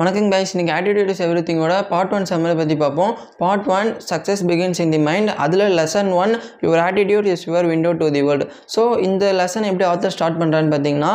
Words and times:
வணக்கம் 0.00 0.28
கைஸ் 0.32 0.52
இன்றைக்கி 0.52 0.72
attitude 0.74 1.10
is 1.12 1.20
every 1.24 1.40
திங்கோட 1.48 1.74
பார்ட் 1.88 2.12
ஒன் 2.16 2.26
சம்மரை 2.28 2.52
பற்றி 2.60 2.74
பார்ப்போம். 2.82 3.10
Part 3.40 3.66
one 3.78 3.88
success 4.10 4.42
begins 4.50 4.78
in 4.84 4.92
the 4.94 5.00
mind 5.08 5.30
அதில் 5.44 5.64
lesson 5.78 6.10
one 6.20 6.32
your 6.64 6.80
attitude 6.84 7.26
is 7.32 7.44
your 7.48 7.66
window 7.70 7.90
to 8.02 8.06
the 8.14 8.20
world 8.28 8.44
so 8.74 8.82
இந்த 9.06 9.24
லெசன் 9.40 9.66
எப்படி 9.70 9.86
ஆத்தர் 9.90 10.14
ஸ்டார்ட் 10.14 10.38
பண்ணுறான்னு 10.42 10.70
பார்த்தீங்கன்னா 10.74 11.10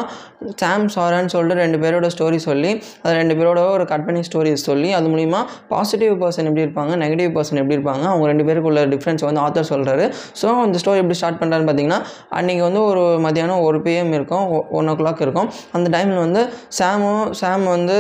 சாம் 0.62 0.86
சாரான்னு 0.96 1.32
சொல்லிட்டு 1.36 1.64
ரெண்டு 1.64 1.80
பேரோட 1.84 2.10
ஸ்டோரி 2.16 2.40
சொல்லி 2.48 2.72
அது 3.06 3.14
ரெண்டு 3.22 3.38
பேரோட 3.40 3.64
ஒரு 3.78 3.88
கட் 3.94 4.06
பண்ணி 4.10 4.22
ஸ்டோரிஸ் 4.30 4.66
சொல்லி 4.70 4.92
அது 4.98 5.10
மூலிமா 5.14 5.40
பாசிட்டிவ் 5.74 6.14
பர்சன் 6.24 6.50
எப்படி 6.52 6.64
இருப்பாங்க 6.68 7.00
நெகட்டிவ் 7.04 7.32
பர்சன் 7.38 7.62
எப்படி 7.64 7.78
இருப்பாங்க 7.78 8.06
அவங்க 8.12 8.28
ரெண்டு 8.34 8.46
பேருக்குள்ள 8.50 8.86
டிஃப்ரென்ஸ் 8.94 9.26
வந்து 9.30 9.44
ஆத்தர் 9.46 9.70
சொல்கிறாரு 9.74 10.08
ஸோ 10.44 10.48
இந்த 10.68 10.84
ஸ்டோரி 10.84 11.04
எப்படி 11.06 11.20
ஸ்டார்ட் 11.22 11.42
பண்ணுறான்னு 11.42 11.70
பார்த்தீங்கன்னா 11.72 12.00
அன்றைக்கி 12.40 12.64
வந்து 12.68 12.84
ஒரு 12.92 13.06
மதியானம் 13.28 13.66
ஒரு 13.70 13.80
பிஎம் 13.88 14.14
இருக்கும் 14.20 14.46
ஒன் 14.80 14.94
ஓ 14.94 14.96
கிளாக் 15.02 15.26
இருக்கும். 15.28 15.50
அந்த 15.80 15.88
டைமில் 15.98 16.24
வந்து 16.26 16.44
சாமும் 16.82 17.26
சாம் 17.42 17.68
வந்து 17.76 18.00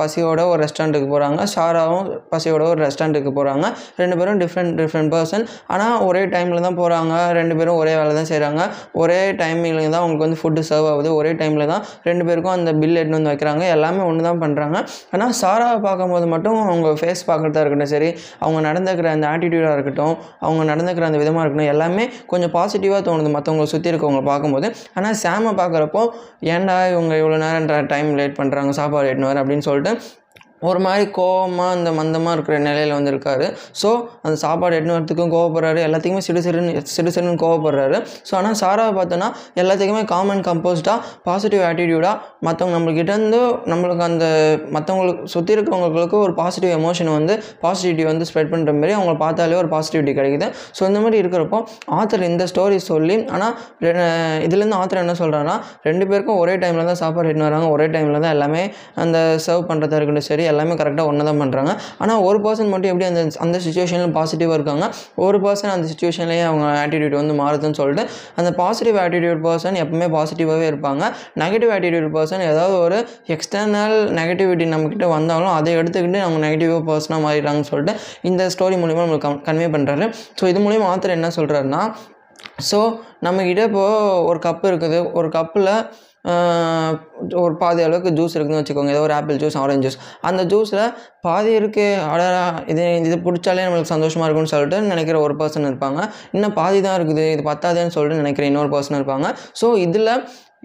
பசி 0.00 0.18
பசியோட 0.20 0.42
ஒரு 0.52 0.60
ரெஸ்டாரண்ட்டுக்கு 0.62 1.06
போகிறாங்க 1.12 1.40
ஷாராவும் 1.52 2.06
பசியோட 2.32 2.62
ஒரு 2.72 2.80
ரெஸ்டாரண்ட்டுக்கு 2.84 3.30
போகிறாங்க 3.36 3.66
ரெண்டு 4.00 4.14
பேரும் 4.18 4.38
டிஃப்ரெண்ட் 4.42 4.72
டிஃப்ரெண்ட் 4.80 5.10
பர்சன் 5.14 5.44
ஆனால் 5.74 5.94
ஒரே 6.06 6.22
டைமில் 6.34 6.60
தான் 6.66 6.76
போகிறாங்க 6.80 7.12
ரெண்டு 7.38 7.54
பேரும் 7.58 7.78
ஒரே 7.82 7.92
வேலை 7.98 8.12
தான் 8.18 8.28
செய்கிறாங்க 8.30 8.62
ஒரே 9.02 9.18
டைமிங்லேயும் 9.40 9.94
தான் 9.94 10.02
அவங்களுக்கு 10.02 10.26
வந்து 10.26 10.38
ஃபுட்டு 10.40 10.64
சர்வ் 10.70 10.88
ஆகுது. 10.90 11.08
ஒரே 11.20 11.30
டைமில் 11.40 11.64
தான் 11.72 11.82
ரெண்டு 12.08 12.24
பேருக்கும் 12.28 12.54
அந்த 12.56 12.72
பில் 12.80 12.98
எடுத்து 13.00 13.16
வந்து 13.18 13.30
வைக்கிறாங்க. 13.32 13.62
எல்லாமே 13.76 14.02
ஒன்று 14.08 14.26
தான் 14.28 14.40
பண்ணுறாங்க 14.44 14.76
ஆனால் 15.14 15.32
சாராவை 15.40 15.78
பார்க்கும்போது 15.86 16.28
மட்டும் 16.34 16.58
அவங்க 16.66 16.92
ஃபேஸ் 17.00 17.22
பார்க்குறதா 17.30 17.62
இருக்கட்டும் 17.64 17.92
சரி 17.94 18.10
அவங்க 18.42 18.60
நடந்துக்கிற 18.68 19.08
அந்த 19.16 19.26
ஆட்டிடியூடாக 19.32 19.76
இருக்கட்டும் 19.78 20.14
அவங்க 20.46 20.64
நடந்துக்கிற 20.72 21.06
அந்த 21.10 21.20
விதமாக 21.24 21.44
இருக்கட்டும் 21.44 21.72
எல்லாமே 21.74 22.06
கொஞ்சம் 22.34 22.54
பாசிட்டிவாக 22.58 23.02
தோணுது 23.08 23.32
மற்றவங்களை 23.38 23.68
சுற்றி 23.74 23.90
இருக்கவங்களை 23.94 24.26
பார்க்கும்போது. 24.32 24.70
ஆனால் 24.98 25.18
சாமை 25.24 25.54
பார்க்குறப்போ 25.62 26.04
ஏன்டா 26.54 26.78
இவங்க 26.94 27.14
இவ்வளோ 27.22 27.40
நேரம் 27.46 27.88
டைம் 27.94 28.08
லேட் 28.20 28.38
பண்ணுறாங்க 28.40 28.70
சாப்பாடு 28.80 29.08
எட்டுன்னு 29.10 29.30
வர? 29.30 29.38
அப்படின்னு 29.42 29.64
சொல்லிட்டு 29.66 29.92
ஒரு 30.68 30.80
மாதிரி 30.84 31.04
கோவமாக 31.18 31.74
அந்த 31.76 31.90
மந்தமாக 31.98 32.34
இருக்கிற 32.36 32.56
நிலையில் 32.66 32.94
வந்திருக்காரு. 32.96 33.46
ஸோ 33.80 33.90
அந்த 34.24 34.34
சாப்பாடு 34.44 34.74
எட்டுன்னு 34.78 34.96
வரத்துக்கும் 34.96 35.32
கோவப்படுறாரு. 35.34 35.80
எல்லாத்துக்குமே 35.88 36.24
சிடு 36.26 36.40
சிடுன்னு 36.46 36.72
சிடு 36.94 37.12
சிடுன்னு 37.16 37.40
கோவப்படுறாரு. 37.44 37.98
ஸோ 38.28 38.32
ஆனால் 38.40 38.58
சாராவை 38.62 38.92
பார்த்தோன்னா 38.98 39.28
எல்லாத்துக்குமே 39.62 40.02
காமன் 40.14 40.42
கம்போஸ்டாக 40.48 40.98
பாசிட்டிவ் 41.28 41.64
ஆட்டிடியூடாக 41.68 42.16
மற்றவங்க 42.48 42.74
நம்மளுக்கிட்டேருந்து 42.78 43.40
நம்மளுக்கு 43.72 44.04
அந்த 44.10 44.26
மற்றவங்களுக்கு 44.76 45.30
சுற்றி 45.34 45.54
இருக்கிறவங்களுக்கு 45.56 46.18
ஒரு 46.26 46.34
பாசிட்டிவ் 46.40 46.74
எமோஷன் 46.80 47.12
வந்து 47.18 47.36
பாசிட்டிவிட்டி 47.64 48.06
வந்து 48.10 48.26
ஸ்ப்ரெட் 48.30 48.52
பண்ணுற 48.52 48.74
மாதிரி 48.80 48.94
அவங்கள 48.98 49.16
பார்த்தாலே 49.24 49.58
ஒரு 49.62 49.70
பாசிட்டிவிட்டி 49.74 50.14
கிடைக்குது. 50.20 50.48
ஸோ 50.76 50.82
இந்த 50.90 51.00
மாதிரி 51.04 51.18
இருக்கிறப்போ 51.22 51.60
ஆத்தர் 52.00 52.28
இந்த 52.30 52.44
ஸ்டோரி 52.52 52.78
சொல்லி 52.90 53.18
ஆனால் 53.34 53.54
இதுலேருந்து 54.46 54.78
ஆத்தர் 54.80 55.02
என்ன 55.04 55.16
சொல்கிறாங்கன்னா 55.22 55.56
ரெண்டு 55.88 56.04
பேருக்கும் 56.10 56.40
ஒரே 56.44 56.54
டைமில் 56.64 56.88
தான் 56.92 57.00
சாப்பாடு 57.02 57.28
எட்டுன்னு 57.30 57.48
வராங்க. 57.50 57.68
ஒரே 57.76 57.88
டைமில் 57.96 58.22
தான் 58.24 58.34
எல்லாமே 58.36 58.62
அந்த 59.04 59.18
சர்வ் 59.46 59.68
பண்ணுறதா 59.70 59.98
இருக்கட்டும் 59.98 60.28
சரி 60.30 60.46
எல்லாமே 60.52 60.74
கரெக்டாக 60.80 61.10
ஒன்று 61.10 61.26
தான் 61.28 61.40
பண்ணுறாங்க 61.42 61.72
ஆனால் 62.02 62.20
ஒரு 62.28 62.38
பர்சன் 62.46 62.70
மட்டும் 62.72 62.90
எப்படி 62.92 63.06
அந்த 63.10 63.22
அந்த 63.44 63.56
சுச்சுவேஷனில் 63.64 64.14
பாசிட்டிவாக 64.18 64.58
இருக்காங்க? 64.58 64.84
ஒரு 65.26 65.38
பர்சன் 65.44 65.72
அந்த 65.76 65.86
சுச்சுவேஷன்லேயே 65.92 66.44
அவங்க 66.50 66.66
ஆட்டிடியூட் 66.82 67.16
வந்து 67.20 67.34
மாறுதுன்னு 67.40 67.78
சொல்லிட்டு 67.80 68.04
அந்த 68.40 68.52
பாசிட்டிவ் 68.60 68.98
ஆட்டிடியூட் 69.04 69.42
பர்சன் 69.48 69.78
எப்பவுமே 69.82 70.08
பாசிட்டிவாகவே 70.16 70.66
இருப்பாங்க. 70.72 71.02
நெகட்டிவ் 71.42 71.72
ஆட்டிடியூட் 71.76 72.08
பர்சன் 72.16 72.44
ஏதாவது 72.50 72.76
ஒரு 72.84 72.98
எக்ஸ்டர்னல் 73.36 73.96
நெகட்டிவிட்டி 74.20 74.66
நம்மக்கிட்ட 74.74 75.08
வந்தாலும் 75.16 75.52
அதை 75.58 75.74
எடுத்துக்கிட்டு 75.80 76.20
அவங்க 76.26 76.40
நெகட்டிவாக 76.46 76.82
பர்சனாக 76.90 77.20
மாறிடுறாங்கன்னு 77.26 77.70
சொல்லிட்டு 77.72 77.94
இந்த 78.30 78.42
ஸ்டோரி 78.56 78.78
மூலிமா 78.84 79.04
நம்மளுக்கு 79.04 79.46
கன்வே 79.50 79.68
பண்ணுறாரு 79.76 80.06
ஸோ 80.40 80.46
இது 80.52 80.60
மூலிமா 80.66 80.86
ஆத்தர் 80.92 81.16
என்ன 81.18 81.30
சொல்கிறாருன்னா 81.38 81.82
ஸோ 82.68 82.78
நம்மக்கிட்ட 83.26 83.62
இப்போது 83.68 83.96
ஒரு 84.28 84.38
கப்பு 84.44 84.66
இருக்குது. 84.70 84.98
ஒரு 85.18 85.28
கப்பில் 85.34 85.68
ஒரு 87.42 87.54
பாதி 87.62 87.80
அளவுக்கு 87.86 88.10
ஜூஸ் 88.18 88.34
இருக்குதுன்னு 88.36 88.62
வச்சுக்கோங்க. 88.62 88.92
ஏதோ 88.94 89.02
ஒரு 89.06 89.14
ஆப்பிள் 89.18 89.38
ஜூஸ் 89.42 89.56
ஆரஞ்சு 89.62 89.84
ஜூஸ் 89.86 89.98
அந்த 90.28 90.42
ஜூஸில் 90.52 90.82
பாதி 91.26 91.52
இருக்குது 91.60 92.02
அடரா 92.12 92.42
இது 92.72 92.84
இது 93.06 93.16
பிடிச்சாலே 93.26 93.64
நம்மளுக்கு 93.66 93.92
சந்தோஷமாக 93.94 94.26
இருக்கும்னு 94.28 94.52
சொல்லிட்டு 94.54 94.80
நினைக்கிற 94.92 95.18
ஒரு 95.26 95.34
பர்சன் 95.40 95.68
இருப்பாங்க. 95.70 96.02
இன்னும் 96.36 96.54
பாதி 96.60 96.80
தான் 96.86 96.96
இருக்குது 96.98 97.24
இது 97.36 97.44
பத்தாதுன்னு 97.50 97.94
சொல்லிட்டு 97.96 98.22
நினைக்கிற 98.22 98.46
இன்னொரு 98.50 98.72
பர்சன் 98.76 98.98
இருப்பாங்க. 99.00 99.28
ஸோ 99.62 99.68
இதில் 99.86 100.12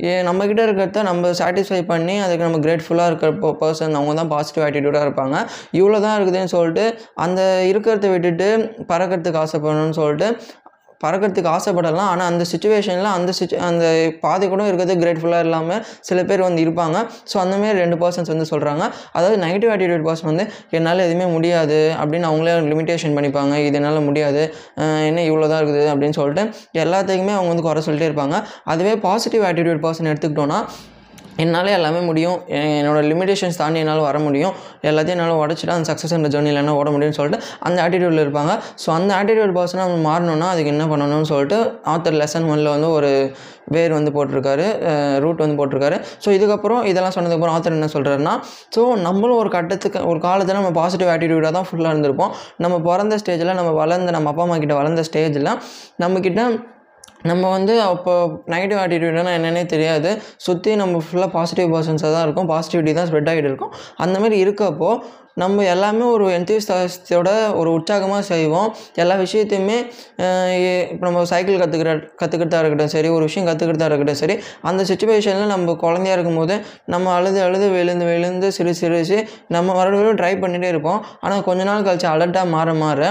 ஏ 0.06 0.13
நம்மக்கிட்ட 0.28 0.62
இருக்கிறத 0.68 1.02
நம்ம 1.09 1.29
சாட்டிஸ்ஃபை 1.40 1.79
பண்ணி 1.91 2.16
அதுக்கு 2.24 2.46
நம்ம 2.47 2.58
கிரேட்ஃபுல்லாக 2.66 3.12
இருக்கிற 3.12 3.29
பர்சன் 3.62 3.97
அவங்க 4.00 4.13
தான் 4.19 4.31
பாசிட்டிவ் 4.34 4.66
ஆட்டிடியூடாக 4.66 5.06
இருப்பாங்க. 5.08 5.35
இவ்வளோ 5.79 6.00
தான் 6.06 6.16
இருக்குதுன்னு 6.18 6.53
சொல்லிட்டு 6.56 6.85
அந்த 7.25 7.41
இருக்கிறத 7.72 8.09
விட்டுட்டு 8.13 8.50
பறக்கிறதுக்கு 8.91 9.41
ஆசைப்படணும்னு 9.44 9.97
சொல்லிட்டு 10.02 10.28
பறக்கிறதுக்கு 11.03 11.50
ஆசைப்படலாம். 11.56 12.09
ஆனால் 12.13 12.28
அந்த 12.31 12.44
சுச்சுவேஷனில் 12.51 13.09
அந்த 13.17 13.31
சுச்சு 13.39 13.57
அந்த 13.69 13.85
பாதி 14.23 14.45
கூட 14.53 14.61
இருக்கிறது 14.69 14.95
கிரேட்ஃபுல்லாக 15.03 15.45
இல்லாமல் 15.47 15.81
சில 16.09 16.19
பேர் 16.29 16.44
வந்து 16.47 16.63
இருப்பாங்க. 16.66 16.97
ஸோ 17.31 17.35
அந்தமாரி 17.44 17.78
ரெண்டு 17.83 18.00
பர்சன்ஸ் 18.03 18.31
வந்து 18.33 18.47
சொல்கிறாங்க 18.53 18.83
அதாவது 19.17 19.38
நெகட்டிவ் 19.45 19.72
ஆட்டிடியூட் 19.75 20.07
பர்சன் 20.09 20.29
வந்து 20.31 20.45
என்னால் 20.79 21.05
எதுவுமே 21.07 21.28
முடியாது 21.35 21.79
அப்படின்னு 22.01 22.29
அவங்களே 22.31 22.55
லிமிட்டேஷன் 22.72 23.16
பண்ணிப்பாங்க. 23.19 23.53
இது 23.67 23.78
என்னால் 23.81 24.05
முடியாது. 24.09 24.44
என்ன 25.09 25.23
இவ்வளோ 25.29 25.47
தான் 25.53 25.61
இருக்குது? 25.63 25.85
அப்படின்னு 25.94 26.17
சொல்லிட்டு 26.19 26.44
எல்லாத்துக்குமே 26.84 27.35
அவங்க 27.38 27.51
வந்து 27.53 27.67
குறை 27.69 27.84
சொல்லிட்டே 27.88 28.09
இருப்பாங்க. 28.11 28.38
அதுவே 28.73 28.95
பாசிட்டிவ் 29.07 29.45
ஆட்டிடியூட் 29.51 29.84
பர்சன் 29.88 30.11
எடுத்துக்கிட்டோன்னா 30.13 30.59
என்னால் 31.44 31.69
எல்லாமே 31.78 32.01
முடியும். 32.09 32.38
என்னோடய 32.79 33.03
லிமிடேஷன்ஸ் 33.12 33.59
தாண்டி 33.62 33.79
என்னால் 33.84 34.03
வர 34.07 34.18
முடியும். 34.25 34.53
எல்லாத்தையும் 34.90 35.18
என்னால் 35.18 35.41
உடச்சிட்டு 35.44 35.73
அந்த 35.75 35.88
சக்ஸஸ்ன்ற 35.91 36.29
ஜேர்னியில் 36.35 36.62
என்ன 36.62 36.75
ஓட 36.79 36.90
முடியும்னு 36.96 37.18
சொல்லிட்டு 37.19 37.40
அந்த 37.68 37.78
ஆட்டிடியூடில் 37.85 38.23
இருப்பாங்க. 38.25 38.53
ஸோ 38.84 38.88
அந்த 38.97 39.12
ஆட்டிடியூட் 39.19 39.56
பர்சனாக 39.57 39.88
நம்ம 39.91 40.06
மாறணும்னா 40.09 40.47
அதுக்கு 40.53 40.72
என்ன 40.75 40.85
பண்ணணும்னு 40.91 41.29
சொல்லிட்டு 41.34 41.59
ஆத்தர் 41.94 42.18
லெசன் 42.22 42.47
ஒன்ல 42.53 42.69
வந்து 42.75 42.90
ஒரு 42.97 43.12
வேர் 43.75 43.94
வந்து 43.97 44.12
போட்டிருக்காரு. 44.16 44.66
ரூட் 45.23 45.41
வந்து 45.44 45.57
போட்டிருக்காரு. 45.59 45.97
ஸோ 46.23 46.29
இதுக்கப்புறம் 46.38 46.81
இதெல்லாம் 46.91 47.16
சொன்னதுக்கப்புறம் 47.16 47.56
ஆத்தர் 47.57 47.78
என்ன 47.78 47.90
சொல்கிறாருன்னா 47.96 48.34
ஸோ 48.75 48.81
நம்மளும் 49.07 49.40
ஒரு 49.44 49.52
கட்டத்துக்கு 49.56 50.00
ஒரு 50.12 50.19
காலத்தில் 50.28 50.59
நம்ம 50.59 50.72
பாசிட்டிவ் 50.79 51.12
ஆட்டிடியூடாக 51.13 51.53
தான் 51.57 51.67
ஃபுல்லாக 51.69 51.94
இருந்திருப்போம். 51.94 52.31
நம்ம 52.66 52.78
பிறந்த 52.88 53.17
ஸ்டேஜில் 53.23 53.57
நம்ம 53.59 53.73
வளர்ந்த 53.81 54.12
நம்ம 54.17 54.29
அப்பா 54.34 54.46
அம்மா 54.47 54.57
கிட்ட 54.63 54.78
வளர்ந்த 54.81 55.03
ஸ்டேஜில் 55.09 55.52
நம்மக்கிட்ட 56.03 56.44
நம்ம 57.30 57.44
வந்து 57.58 57.74
அப்போ 57.90 58.13
நெகட்டிவ் 58.53 58.80
ஆட்டிடியூட்னா 58.84 59.34
என்னென்னே 59.38 59.63
தெரியாது. 59.74 60.09
சுற்றி 60.46 60.72
நம்ம 60.81 61.02
ஃபுல்லாக 61.06 61.30
பாசிட்டிவ் 61.38 61.69
பர்சன்ஸாக 61.75 62.12
தான் 62.16 62.25
இருக்கும். 62.28 62.50
பாசிட்டிவிட்டி 62.53 62.94
தான் 62.97 63.08
ஸ்ப்ரெட் 63.09 63.30
ஆகிட்டு 63.31 63.50
இருக்கும். 63.52 63.74
அந்தமாதிரி 64.06 64.38
இருக்கப்போ 64.46 64.90
நம்ம 65.41 65.63
எல்லாமே 65.73 66.03
ஒரு 66.16 66.25
எந்தோட 66.38 67.29
ஒரு 67.59 67.69
உற்சாகமாக 67.78 68.22
செய்வோம். 68.31 68.69
எல்லா 69.01 69.16
விஷயத்தையுமே 69.23 69.78
இப்போ 70.91 71.06
நம்ம 71.07 71.23
சைக்கிள் 71.31 71.62
கற்றுக்கிற 71.62 71.94
கற்றுக்கிட்டா 72.22 72.59
இருக்கட்டும் 72.62 72.91
சரி 72.96 73.09
ஒரு 73.16 73.23
விஷயம் 73.28 73.47
கற்றுக்கிட்டா 73.50 73.88
இருக்கட்டும் 73.90 74.19
சரி 74.22 74.35
அந்த 74.69 74.81
சுச்சுவேஷனில் 74.90 75.51
நம்ம 75.53 75.75
குழந்தையா 75.84 76.13
இருக்கும்போது 76.18 76.56
நம்ம 76.94 77.12
அழுது 77.18 77.40
அழுது 77.47 77.68
விழுந்து 77.75 78.06
விழுந்து 78.12 78.50
சிறு 78.57 78.73
சிரிச்சு 78.81 79.18
நம்ம 79.56 79.68
மறுபடியும் 79.79 80.19
ட்ரை 80.22 80.31
பண்ணிகிட்டே 80.44 80.69
இருப்போம். 80.73 81.00
ஆனால் 81.25 81.44
கொஞ்ச 81.47 81.62
நாள் 81.69 81.85
கழிச்சு 81.88 82.07
அலர்ட்டாக 82.13 82.53
மாற 82.56 82.73
மாற 82.84 83.02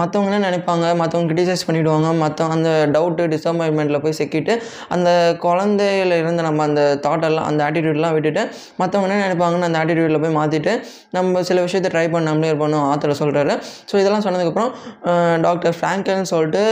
மற்றவங்க 0.00 0.38
நினைப்பாங்க? 0.46 0.86
மற்றவங்க 1.00 1.28
கிரிட்டிசைஸ் 1.30 1.66
பண்ணிவிடுவாங்க 1.68 2.08
மற்ற 2.22 2.48
அந்த 2.56 2.70
டவுட்டு 2.94 3.28
டிசப்பாயின்மெண்ட்டில் 3.34 4.02
போய் 4.04 4.18
சிக்கிட்டு 4.20 4.54
அந்த 4.96 5.10
குழந்தையில 5.46 6.18
இருந்து 6.22 6.42
நம்ம 6.48 6.62
அந்த 6.68 6.82
தாட்டெல்லாம் 7.06 7.48
அந்த 7.50 7.60
ஆட்டிடியூட்லாம் 7.68 8.14
விட்டுட்டு 8.18 8.44
மற்றவங்க 8.80 9.08
என்ன 9.08 9.20
நினைப்பாங்கன்னு 9.26 9.68
அந்த 9.70 9.80
ஆட்டிடியூட்டில் 9.82 10.22
போய் 10.24 10.36
மாற்றிட்டு 10.40 10.74
நம்ம 11.18 11.42
சில 11.42 11.58
விஷயம் 11.62 11.71
விஷயத்தை 11.72 11.90
ட்ரை 11.94 12.16
பண்ணாமலே 12.16 12.48
இருப்போம் 12.48 12.70
ஆத்தரை 12.72 13.14
சொல்கிறாரு 13.18 13.62
ஸோ 13.92 13.96
இதெல்லாம் 13.96 14.24
சொன்னதுக்கப்புறம் 14.24 15.40
டாக்டர் 15.40 15.76
ஃப்ராங்கல்னு 15.80 16.22
சொல்லிட்டு 16.22 16.64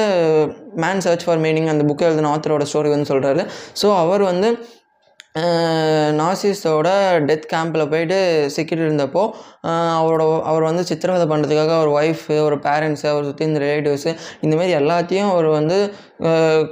மேன் 0.76 1.00
சர்ச் 1.00 1.24
ஃபார் 1.24 1.38
மீனிங் 1.38 1.66
அந்த 1.66 1.84
புக்கை 1.84 2.02
எழுதின 2.02 2.36
ஆத்தரோட 2.36 2.66
ஸ்டோரி 2.72 2.88
வந்து 2.88 3.10
சொல்கிறாரு 3.14 3.46
ஸோ 3.82 3.98
அவர் 3.98 4.22
வந்து 4.22 4.58
நாசிஸோட 6.12 6.88
டெத் 7.18 7.46
கேம்பில் 7.54 7.88
போயிட்டு 7.88 8.50
சிக்கிட்டு 8.56 8.84
இருந்தப்போ 8.84 9.30
அவரோட 9.96 10.42
அவர் 10.42 10.62
வந்து 10.62 10.84
சித்திரவதை 10.84 11.26
பண்ணுறதுக்காக 11.26 11.74
அவர் 11.76 11.88
ஒய்ஃபு 11.88 12.38
அவர் 12.38 12.58
பேரண்ட்ஸு 12.58 13.06
அவர் 13.06 13.24
சுற்றி 13.24 13.44
இந்த 13.44 13.60
ரிலேட்டிவ்ஸு 13.60 14.16
இந்தமாரி 14.42 14.74
எல்லாத்தையும் 14.76 15.30
அவர் 15.30 15.46
வந்து 15.46 15.94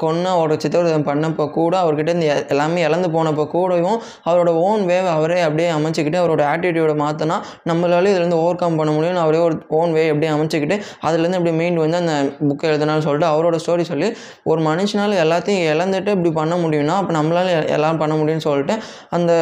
கொன்று 0.03 0.29
அவரோட 0.35 0.57
சித்திரவதை 0.63 0.99
பண்ணப்போ 1.11 1.45
கூட 1.51 1.75
அவர்கிட்ட 1.83 2.11
இருந்து 2.11 2.29
எல்லாமே 2.55 2.81
இழந்து 2.89 3.09
போனப்போ 3.17 3.45
கூடவும் 3.55 3.99
அவரோட 4.29 4.51
ஓன் 4.67 4.83
வேவ் 4.91 5.09
அவரே 5.17 5.39
அப்படியே 5.47 5.69
அமைச்சிக்கிட்டு 5.77 6.21
அவரோட 6.23 6.43
ஆட்டிடியூடை 6.53 6.97
மாற்றினா 7.05 7.37
நம்மளால 7.71 8.11
இதுலேருந்து 8.13 8.41
ஓவர் 8.43 8.61
கம் 8.63 8.79
பண்ண 8.81 8.93
முடியும்னு 8.97 9.23
அவரே 9.25 9.41
ஒரு 9.47 9.57
ஓன் 9.81 9.93
வே 9.99 10.05
எப்படியே 10.13 10.33
அமைச்சிக்கிட்டு 10.37 10.79
அதுலேருந்து 11.07 11.41
இப்படி 11.41 11.55
மீண்டு 11.61 11.85
வந்து 11.85 12.01
அந்த 12.03 12.15
புக்கை 12.49 12.67
எழுதினான்னு 12.71 13.07
சொல்லிட்டு 13.09 13.29
அவரோட 13.33 13.57
ஸ்டோரி 13.65 13.87
சொல்லி 13.93 14.11
ஒரு 14.51 14.61
மனுஷனால் 14.69 15.17
எல்லாத்தையும் 15.25 15.65
இழந்துட்டு 15.73 16.13
இப்படி 16.17 16.33
பண்ண 16.41 16.57
முடியும்னா 16.65 16.97
அப்போ 17.01 17.15
நம்மளால 17.19 17.49
எல்லாம் 17.77 18.01
பண்ண 18.03 18.15
முடியும்னு 18.21 18.47
சொல்லிட்டு 18.49 18.77
அந்த 19.19 19.33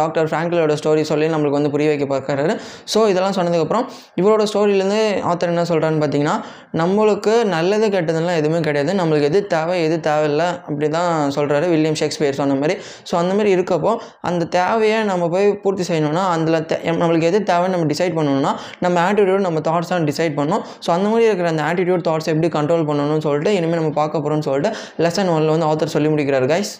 டாக்டர் 0.00 0.28
ஃப்ராங்கிலோட 0.30 0.74
ஸ்டோரி 0.80 1.02
சொல்லி 1.12 1.26
நம்மளுக்கு 1.34 1.58
வந்து 1.58 1.72
புரிய 1.74 1.88
வைக்க 1.92 2.06
பார்க்குறாரு. 2.14 2.54
ஸோ 2.92 3.00
இதெல்லாம் 3.12 3.36
சொன்னதுக்கப்புறம் 3.38 3.86
இவரோட 4.20 4.42
ஸ்டோரியிலேருந்து 4.52 5.00
ஆத்தர் 5.30 5.52
என்ன 5.52 5.64
சொல்கிறான்னு 5.70 6.00
பார்த்தீங்கன்னா 6.02 6.36
நம்மளுக்கு 6.80 7.34
நல்லது 7.56 7.86
கெட்டதுலாம் 7.94 8.38
எதுவுமே 8.40 8.60
கிடையாது. 8.68 8.92
நம்மளுக்கு 9.00 9.28
எது 9.30 9.40
தேவை 9.54 9.76
எது 9.86 9.96
தேவையில்லை 10.08 10.48
அப்படி 10.68 10.88
தான் 10.96 11.10
சொல்கிறாரு 11.36 11.66
வில்லியம் 11.72 11.98
ஷேக்ஸ்பியர் 12.00 12.38
சொன்ன 12.40 12.56
மாதிரி. 12.62 12.76
ஸோ 13.08 13.14
அந்த 13.22 13.32
மாதிரி 13.38 13.50
இருக்கப்போ 13.56 13.92
அந்த 14.30 14.48
தேவையை 14.58 14.98
நம்ம 15.10 15.28
போய் 15.34 15.48
பூர்த்தி 15.64 15.86
செய்யணும்னா 15.90 16.24
அதில் 16.34 16.58
நம்மளுக்கு 17.00 17.28
எது 17.30 17.40
தேவைன்னு 17.52 17.74
நம்ம 17.76 17.88
டிசைட் 17.94 18.16
பண்ணணும்னா 18.18 18.52
நம்ம 18.84 18.96
ஆட்டிடியூட் 19.08 19.46
நம்ம 19.48 19.62
தாட்ஸ் 19.70 19.92
தான் 19.94 20.08
டிசைட் 20.10 20.36
பண்ணணும். 20.38 20.64
ஸோ 20.84 20.90
அந்த 20.96 21.06
மாதிரி 21.12 21.26
இருக்கிற 21.30 21.48
அந்த 21.54 21.64
ஆட்டிடியூட் 21.70 22.06
தாட்ஸ் 22.10 22.30
எப்படி 22.34 22.50
கண்ட்ரோல் 22.58 22.86
பண்ணணும்னு 22.90 23.26
சொல்லிட்டு 23.28 23.52
இனிமேல் 23.58 23.80
நம்ம 23.82 23.94
பார்க்க 24.00 24.22
போகிறோம்னு 24.24 24.48
சொல்லிட்டு 24.50 24.72
லெசன் 25.06 25.32
ஒன்ல 25.36 25.54
வந்து 25.56 25.68
ஆத்தர் 25.70 25.94
சொல்லி 25.96 26.10
முடிக்கிறார் 26.14 26.48
guys 26.54 26.72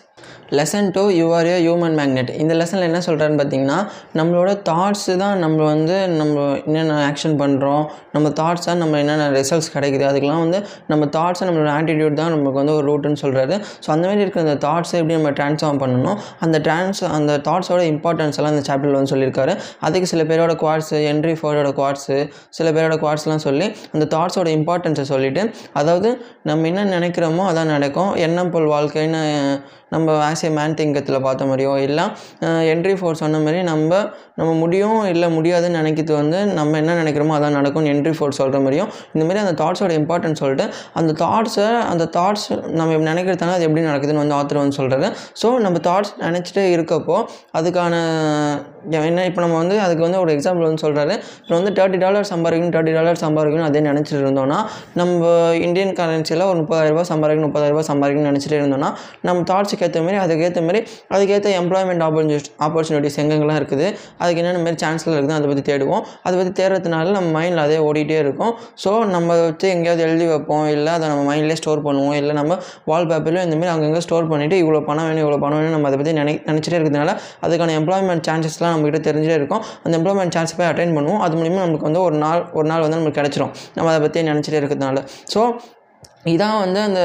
lesson 0.59 0.89
two 0.95 1.03
you 1.19 1.27
are 1.39 1.49
a 1.51 1.57
human 1.65 1.97
magnet 1.99 2.31
இந்த 2.43 2.53
லெசனில் 2.61 2.87
என்ன 2.89 3.01
சொல்கிறான்னு 3.07 3.39
பார்த்தீங்கன்னா 3.41 3.77
நம்மளோட 4.19 4.53
தாட்ஸு 4.69 5.13
தான் 5.17 5.37
நம்ம 5.39 5.59
வந்து 5.65 5.97
நம்ம 6.21 6.47
என்னென்ன 6.67 6.97
ஆக்ஷன் 7.11 7.37
பண்ணுறோம் 7.43 7.85
நம்ம 8.15 8.33
தாட்ஸாக 8.41 8.77
நம்ம 8.83 8.99
என்னென்ன 8.99 9.29
ரிசல்ட்ஸ் 9.39 9.71
கிடைக்குது 9.75 10.07
அதுக்கெலாம் 10.11 10.43
வந்து 10.47 10.61
நம்ம 10.87 11.09
தாட்ஸை 11.17 11.45
நம்மளோட 11.49 11.71
ஆட்டிடியூட் 11.77 12.19
தான் 12.23 12.33
நமக்கு 12.37 12.59
வந்து 12.63 12.75
ஒரு 12.79 12.87
ரூட்டுன்னு 12.91 13.21
சொல்கிறாரு 13.25 13.57
ஸோ 13.85 13.89
அந்த 13.97 14.05
மாதிரி 14.09 14.25
இருக்கிற 14.25 14.43
அந்த 14.47 14.57
தாட்ஸை 14.67 14.97
எப்படி 15.01 15.17
நம்ம 15.19 15.33
ட்ரான்ஸ்ஃபார்ம் 15.39 15.81
பண்ணணும் 15.85 16.19
அந்த 16.47 16.57
ட்ரான்ஸ் 16.67 17.03
அந்த 17.19 17.39
தாட்ஸோட 17.49 17.83
இம்பார்ட்டன்ஸ் 17.93 18.39
எல்லாம் 18.41 18.55
இந்த 18.57 18.65
சாப்டரில் 18.71 18.99
வந்து 18.99 19.13
சொல்லியிருக்காரு. 19.15 19.53
அதுக்கு 19.87 20.09
சில 20.13 20.23
பேரோட 20.31 20.55
குவாட்ஸு 20.63 20.99
என்ட்ரி 21.13 21.35
ஃபோரோட 21.41 21.71
குவாட்ஸு 21.79 22.17
சில 22.59 22.69
பேரோட 22.77 22.97
குவாட்ஸ்லாம் 23.03 23.45
சொல்லி 23.49 23.67
அந்த 23.95 24.05
தாட்ஸோட 24.15 24.49
இம்பார்ட்டன்ஸை 24.59 25.07
சொல்லிவிட்டு 25.13 25.43
அதாவது 25.81 26.09
நம்ம 26.51 26.67
என்ன 26.71 26.85
நினைக்கிறோமோ 26.97 27.45
அதான் 27.51 27.73
நடக்கும். 27.75 28.11
எண்ணம் 28.27 28.53
போல் 28.55 28.73
வாழ்க்கைன்னு 28.75 29.23
நம்ம 29.95 30.10
ஆஸ் 30.25 30.45
ஏ 30.45 30.51
மேன் 30.51 30.75
திங்கத்தில் 30.75 31.19
பார்த்த 31.21 31.45
மாதிரியோ 31.45 31.75
இல்லை 31.79 32.05
என்ட்ரி 32.73 32.95
ஃபோர் 32.99 33.21
சொன்ன 33.21 33.41
மாதிரி 33.41 33.61
நம்ம 33.63 34.01
நம்ம 34.37 34.51
முடியும் 34.55 34.99
இல்லை 35.05 35.29
முடியாதுன்னு 35.29 35.79
நினைக்கிறது 35.79 36.15
வந்து 36.15 36.39
நம்ம 36.53 36.79
என்ன 36.79 36.95
நினைக்கிறோமோ 36.95 37.35
அதான் 37.35 37.57
நடக்கும் 37.59 37.87
என்ட்ரி 37.87 38.15
ஃபோர் 38.19 38.39
சொல்கிற 38.39 38.61
மாதிரியும் 38.61 38.91
இந்த 39.13 39.25
மாதிரி 39.25 39.43
அந்த 39.45 39.55
தாட்ஸோட 39.63 39.93
இம்பார்ட்டன்ஸ் 39.93 40.41
சொல்லிட்டு 40.41 40.67
அந்த 40.95 41.15
தாட்ஸை 41.23 41.69
அந்த 41.91 42.05
தாட்ஸ் 42.17 42.49
நம்ம 42.73 43.01
நினைக்கிறதுனால 43.11 43.57
அது 43.57 43.67
எப்படி 43.69 43.85
நடக்குதுன்னு 43.85 44.23
வந்து 44.23 44.37
ஆத்திரம் 44.37 44.65
வந்து 44.65 44.79
சொல்கிறது 44.79 45.09
ஸோ 45.43 45.51
நம்ம 45.59 45.81
தாட்ஸ் 45.89 46.13
நினச்சிட்டே 46.21 46.65
இருக்கப்போ 46.73 47.19
அதுக்கான 47.55 47.95
என்ன 49.01 49.25
இப்போ 49.25 49.41
நம்ம 49.41 49.57
வந்து 49.57 49.77
அதுக்கு 49.81 50.03
வந்து 50.07 50.19
ஒரு 50.19 50.31
எக்ஸாம்பிள் 50.37 50.67
வந்து 50.69 50.83
சொல்கிறாரு 50.85 51.15
இப்போ 51.41 51.55
வந்து 51.59 51.73
தேர்ட்டி 51.79 51.99
டாலர் 51.99 52.29
சம்பாதிக்கணும் 52.33 52.75
தேர்ட்டி 52.77 52.93
டாலர் 52.93 53.21
சம்பாதிக்கணும் 53.25 53.69
அதே 53.69 53.81
நினச்சிட்டு 53.81 54.23
இருந்தோம்னா 54.25 54.59
நம்ம 54.95 55.31
இந்தியன் 55.67 55.95
கரன்சியில் 56.01 56.47
ஒரு 56.51 56.59
முப்பதாயிரரூபா 56.63 57.05
சம்பாதிக்கணும் 57.13 57.49
முப்பதாயிரரூபா 57.49 57.85
சம்பாதிக்கணும்னு 57.91 58.31
நினச்சிட்டு 58.33 58.57
இருந்தோம்னா 58.61 58.91
நம்ம 59.23 59.45
தாட்ஸுக்கு 59.51 59.87
ஏற்ற 59.89 60.03
மாதிரி 60.03 60.21
அதுக்கேற்ற 60.25 60.63
மாதிரி 60.67 60.81
அதுக்கேற்ற 61.15 61.51
எம்ப்ளாய்மெண்ட் 61.61 62.05
ஆப்பர்ச்சு 62.07 62.53
ஆப்பர்ச்சுனிட்டிஸ் 62.67 63.19
எங்கெங்கெல்லாம் 63.23 63.61
இருக்குது 63.63 63.87
அதுக்கு 64.21 64.41
என்னென்ன 64.43 64.63
மாதிரி 64.65 64.81
சான்ஸ்லாம் 64.85 65.17
இருக்குது 65.19 65.37
அதை 65.39 65.49
பற்றி 65.51 65.65
தேடுவோம். 65.71 66.03
அதை 66.27 66.35
பற்றி 66.39 66.53
தேடுறதுனால 66.61 67.13
நம்ம 67.13 67.29
மைண்டில் 67.37 67.63
அதே 67.65 67.79
ஓடிட்டே 67.79 68.19
இருக்கும். 68.25 68.53
ஸோ 68.85 68.91
நம்ம 69.15 69.29
வச்சு 69.41 69.67
எங்கேயாவது 69.75 70.03
எழுதி 70.07 70.27
வைப்போம் 70.27 70.69
இல்லை 70.75 70.93
அதை 70.93 71.09
நம்ம 71.09 71.23
மைண்ட்லேயே 71.31 71.59
ஸ்டோர் 71.61 71.83
பண்ணுவோம் 71.87 72.17
இல்லை 72.21 72.35
நம்ம 72.35 72.57
வால்பேப்பர்லையும் 72.91 73.47
இந்த 73.49 73.57
மாதிரி 73.57 73.73
அங்கங்கே 73.75 74.03
ஸ்டோர் 74.07 74.29
பண்ணிவிட்டு 74.33 74.57
இவ்வளோ 74.63 74.81
பணம் 74.89 75.07
வேணும் 75.09 75.23
இவ்வளோ 75.25 75.39
பணம் 75.45 75.59
வேணும் 75.59 75.75
நம்ம 75.77 75.89
அதை 75.91 75.99
பற்றி 75.99 76.13
நினை 76.13 76.35
நினச்சிட்டே 76.49 76.77
இருக்கிறதுனால 76.79 77.13
அதுக்கான 77.47 77.75
எம்ப்ளாய்மெண்ட் 77.81 78.25
சான்சஸ்லாம் 78.29 78.70
நம்மகிட்ட 78.75 79.01
தெரிஞ்சிட்டே 79.09 79.37
இருக்கும். 79.41 79.65
அந்த 79.85 79.95
எம்ப்ளாய்மெண்ட் 80.01 80.37
சான்ஸ் 80.39 80.57
போய் 80.61 80.71
அட்டைன் 80.71 80.97
பண்ணுவோம். 80.99 81.21
அது 81.27 81.37
மூலிமா 81.41 81.67
நமக்கு 81.67 81.89
வந்து 81.91 82.05
ஒரு 82.09 82.19
நாள் 82.25 82.45
ஒரு 82.61 82.69
நாள் 82.73 82.87
வந்து 82.87 83.01
நமக்கு 83.01 83.21
கிடச்சிரும். 83.21 83.53
நம்ம 83.77 83.91
அதை 83.93 84.01
பற்றி 84.07 84.29
நினச்சிட்டே 84.33 84.61
இருக்கிறதுனால. 84.63 85.05
ஸோ 85.35 85.43
இதான் 86.33 86.59
வந்து 86.63 86.81
அந்த 86.87 87.03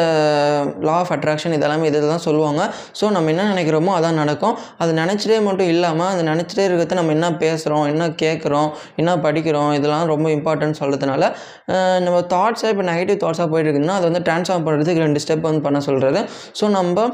லா 0.87 0.95
ஆஃப் 1.01 1.11
அட்ராக்ஷன் 1.15 1.53
இதெல்லாமே 1.57 1.85
இதில் 1.89 2.09
தான் 2.13 2.23
சொல்லுவாங்க. 2.25 2.61
ஸோ 2.99 3.05
நம்ம 3.15 3.29
என்ன 3.33 3.43
நினைக்கிறோமோ 3.51 3.91
அதான் 3.97 4.19
நடக்கும். 4.21 4.55
அது 4.81 4.91
நினச்சிட்டே 4.99 5.37
மட்டும் 5.45 5.69
இல்லாமல் 5.73 6.09
அது 6.13 6.23
நினச்சிட்டே 6.29 6.63
இருக்கிறத 6.67 6.97
நம்ம 6.99 7.13
என்ன 7.17 7.27
பேசுகிறோம் 7.43 7.85
என்ன 7.91 8.07
கேட்குறோம் 8.23 8.69
என்ன 9.01 9.13
படிக்கிறோம் 9.25 9.71
இதெல்லாம் 9.77 10.05
ரொம்ப 10.13 10.27
இம்பார்ட்டன்ட் 10.37 10.79
சொல்கிறதுனால 10.81 11.29
நம்ம 12.07 12.19
தாட்ஸாக 12.33 12.73
இப்போ 12.73 12.85
நெகட்டிவ் 12.91 13.21
தாட்ஸாக 13.23 13.47
போயிட்டு 13.53 13.69
இருக்குதுன்னா 13.69 13.97
அதை 13.99 14.07
வந்து 14.11 14.23
ட்ரான்ஸ்ஃபார்ம் 14.27 14.67
பண்ணுறதுக்கு 14.67 15.05
ரெண்டு 15.07 15.21
ஸ்டெப் 15.25 15.47
வந்து 15.49 15.65
பண்ண 15.67 15.81
சொல்கிறது 15.89 16.21
ஸோ 16.61 16.67
நம்ம 16.77 17.07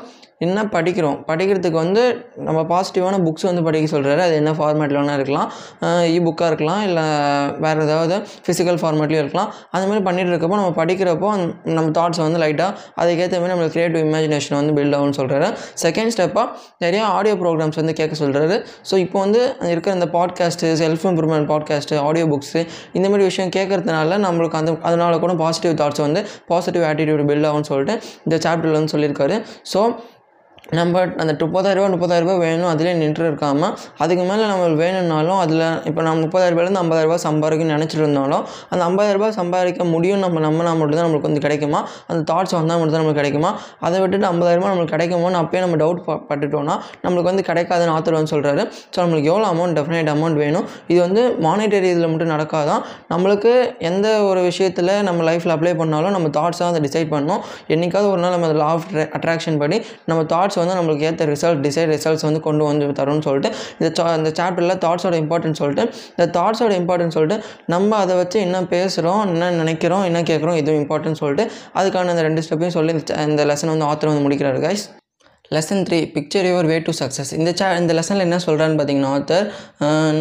என்ன 0.45 0.59
படிக்கிறோம்? 0.75 1.17
படிக்கிறதுக்கு 1.29 1.77
வந்து 1.83 2.03
நம்ம 2.47 2.59
பாசிட்டிவான 2.71 3.15
புக்ஸ் 3.25 3.45
வந்து 3.49 3.63
படிக்க 3.67 3.88
சொல்கிறாரு 3.93 4.21
அது 4.25 4.35
என்ன 4.41 4.51
ஃபார்மேட்டில் 4.59 4.97
வேணால் 4.99 5.17
இருக்கலாம். 5.19 5.47
இ 6.13 6.17
புக்காக 6.27 6.47
இருக்கலாம். 6.51 6.81
இல்லை 6.88 7.03
வேறு 7.65 7.83
ஏதாவது 7.88 8.15
ஃபிசிக்கல் 8.45 8.79
ஃபார்மேட்லேயும் 8.81 9.23
இருக்கலாம். 9.23 9.49
அந்த 9.73 9.83
மாதிரி 9.89 10.03
பண்ணிகிட்டு 10.07 10.31
இருக்கப்போ 10.33 10.57
நம்ம 10.61 10.71
படிக்கிறப்போ 10.79 11.29
நம்ம 11.77 11.88
தாட்ஸை 11.97 12.23
வந்து 12.27 12.39
லைட்டாக 12.43 12.71
அதுக்கேற்ற 13.01 13.41
மாதிரி 13.41 13.53
நம்மளுக்கு 13.53 13.75
க்ரியேட்டிவ் 13.75 14.03
இமேஜினேஷன் 14.09 14.57
வந்து 14.59 14.73
பில்ட் 14.77 14.97
ஆகும்னு 14.99 15.17
சொல்கிறாரு 15.19 15.49
செகண்ட் 15.83 16.13
ஸ்டெப்பாக 16.15 16.47
நிறையா 16.85 17.03
ஆடியோ 17.17 17.35
ப்ரோக்ராம்ஸ் 17.43 17.79
வந்து 17.81 17.95
கேட்க 17.99 18.15
சொல்கிறாரு 18.23 18.57
ஸோ 18.91 18.97
இப்போ 19.05 19.19
வந்து 19.25 19.41
இருக்கிற 19.73 19.93
இந்த 19.99 20.09
podcast 20.17 20.71
self 20.81 21.05
improvement 21.11 21.49
podcast 21.51 21.99
audio 22.07 22.27
books 22.33 22.63
இந்த 22.97 23.05
மாதிரி 23.11 23.27
விஷயம் 23.29 23.53
கேட்கறதுனால 23.57 24.17
நம்மளுக்கு 24.27 24.59
அந்த 24.61 24.73
அதனால 24.89 25.19
கூட 25.25 25.35
பாசிட்டிவ் 25.43 25.75
தாட்ஸ் 25.81 26.03
வந்து 26.07 26.23
பாசிட்டிவ் 26.51 26.85
ஆட்டிடியூட் 26.89 27.23
பில்ட் 27.31 27.49
ஆகும்னு 27.51 27.69
சொல்லிட்டு 27.71 27.95
இந்த 28.25 28.38
சாப்டரில் 28.47 28.77
வந்து 28.79 28.93
சொல்லியிருக்காரு. 28.95 29.38
ஸோ 29.73 29.81
நம்ம 30.63 31.00
அந்த 31.22 31.31
முப்பதாயிரரூபா 31.40 31.88
முப்பதாயிரரூபா 31.94 32.34
வேணும் 32.44 32.69
அதிலே 32.72 32.92
நின்று 33.00 33.24
இருக்காமல் 33.30 33.72
அதுக்கு 34.04 34.24
மேலே 34.28 34.44
நம்மளுக்கு 34.50 34.78
வேணும்னாலும் 34.81 35.40
அதில் 35.44 35.63
இப்போ 35.90 36.02
நம்ம 36.08 36.22
முப்பதாயிரரூபாயிலேருந்து 36.25 36.81
ஐம்பதாயிரரூபா 36.84 37.18
சம்பாதிக்கணும்னு 37.25 37.75
நினச்சிட்டு 37.78 38.04
இருந்தாலும் 38.04 38.44
அந்த 38.72 38.81
ஐம்பதாயிரரூபா 38.90 39.30
சம்பாதிக்க 39.38 39.86
முடியும் 39.94 40.22
நம்ம 40.25 40.42
நம்பினா 40.46 40.72
மட்டும் 40.81 40.98
தான் 41.00 41.06
நம்மளுக்கு 41.08 41.30
வந்து 41.30 41.44
கிடைக்குமா? 41.46 41.80
அந்த 42.12 42.22
தாட்ஸ் 42.31 42.56
வந்தால் 42.58 42.80
மட்டும் 42.80 42.96
தான் 42.96 43.02
நம்மளுக்கு 43.02 43.22
கிடைக்குமா? 43.22 43.52
அதை 43.88 43.98
விட்டுட்டு 44.04 44.28
ஐம்பதாயிரரூபா 44.31 44.69
நம்மளுக்கு 44.72 44.94
கிடைக்குமோன்னு 44.96 45.40
அப்பயே 45.42 45.63
நம்ம 45.66 45.80
டவுட் 45.84 46.02
பட்டுட்டோம்னா 46.30 46.75
நம்மளுக்கு 47.06 47.30
வந்து 47.31 47.46
கிடைக்காதுன்னு 47.50 47.94
ஆத்தர் 47.96 48.18
வந்து 48.19 48.34
சொல்கிறாரு 48.36 48.63
ஸோ 48.94 48.98
நம்மளுக்கு 49.04 49.31
எவ்வளோ 49.34 49.50
அமௌண்ட் 49.54 49.78
டெஃபினேட் 49.80 50.13
அமௌண்ட் 50.16 50.40
வேணும்? 50.44 50.68
இது 50.92 51.00
வந்து 51.08 51.24
மானிட்டரி 51.48 51.92
இதில் 51.96 52.10
மட்டும் 52.13 52.34
நடக்காதான் 52.36 52.81
நம்மளுக்கு 53.16 53.54
எந்த 53.92 54.08
ஒரு 54.30 54.44
விஷயத்தில் 54.50 54.94
நம்ம 55.10 55.28
லைஃப்பில் 55.31 55.56
அப்ளை 55.58 55.75
பண்ணாலும் 55.84 56.16
நம்ம 56.18 56.31
தாட்ஸாக 56.40 56.72
அதை 56.72 56.84
டிசைட் 56.88 57.12
பண்ணணும். 57.16 57.44
என்றைக்காவது 57.74 58.10
ஒரு 58.13 58.24
நாள் 58.25 58.36
நம்ம 58.38 58.54
லா 58.63 58.72
ஆஃப் 58.78 58.90
அட்ராக்ஷன் 59.19 59.62
படி 59.66 59.80
நம்ம 60.12 60.24
தாட்ஸ் 60.34 60.50
வந்து 60.57 60.75
நம்மளுக்கு 60.75 61.06
ஏற்ற 61.06 61.25
ரிசல்ட் 61.25 61.62
டிசைட் 61.62 61.92
ரிசல்ட்ஸ் 61.92 62.25
வந்து 62.27 62.42
கொண்டு 62.42 62.63
வந்து 62.63 62.88
தரும்னு 63.01 63.25
சொல்லிட்டு 63.27 63.51
இந்த 63.80 63.89
சா 63.98 64.06
இந்த 64.15 64.31
சாப்டரில் 64.38 64.77
தாட்ஸோட 64.77 65.15
இம்பார்ட்டன்ஸ் 65.15 65.62
சொல்லிட்டு 65.62 65.86
இந்த 66.12 66.27
தாட்ஸோட 66.38 66.74
இம்பார்ட்டன்ஸ் 66.77 67.18
சொல்லிட்டு 67.18 67.39
நம்ம 67.68 67.98
அதை 67.98 68.15
வச்சு 68.15 68.39
என்ன 68.39 68.63
பேசுகிறோம் 68.71 69.21
என்ன 69.27 69.51
நினைக்கிறோம் 69.57 70.06
என்ன 70.06 70.21
கேட்குறோம் 70.24 70.59
இதுவும் 70.62 70.81
இம்பார்ட்டன்ட் 70.81 71.21
சொல்லிட்டு 71.21 71.45
அதுக்கான 71.75 72.13
அந்த 72.15 72.24
ரெண்டு 72.24 72.44
ஸ்டெப்பையும் 72.48 72.77
சொல்லி 72.80 72.95
இந்த 73.27 73.45
லெசன் 73.45 73.74
வந்து 73.75 73.89
ஆத்தர் 73.92 74.12
வந்து 74.12 74.25
முடிக்கிறாரு 74.27 74.62
guys 74.65 74.86
lesson 75.56 75.81
three 75.88 75.98
picture 76.15 76.48
your 76.50 76.68
way 76.71 76.75
to 76.88 76.92
success 77.00 77.31
இந்த 77.38 77.51
சே 77.59 77.65
இந்த 77.80 77.94
லெசனில் 77.98 78.24
என்ன 78.25 78.38
சொல்கிறான்னு 78.45 78.75
பார்த்தீங்கன்னா 78.80 79.09
ஆத்தர் 79.15 79.48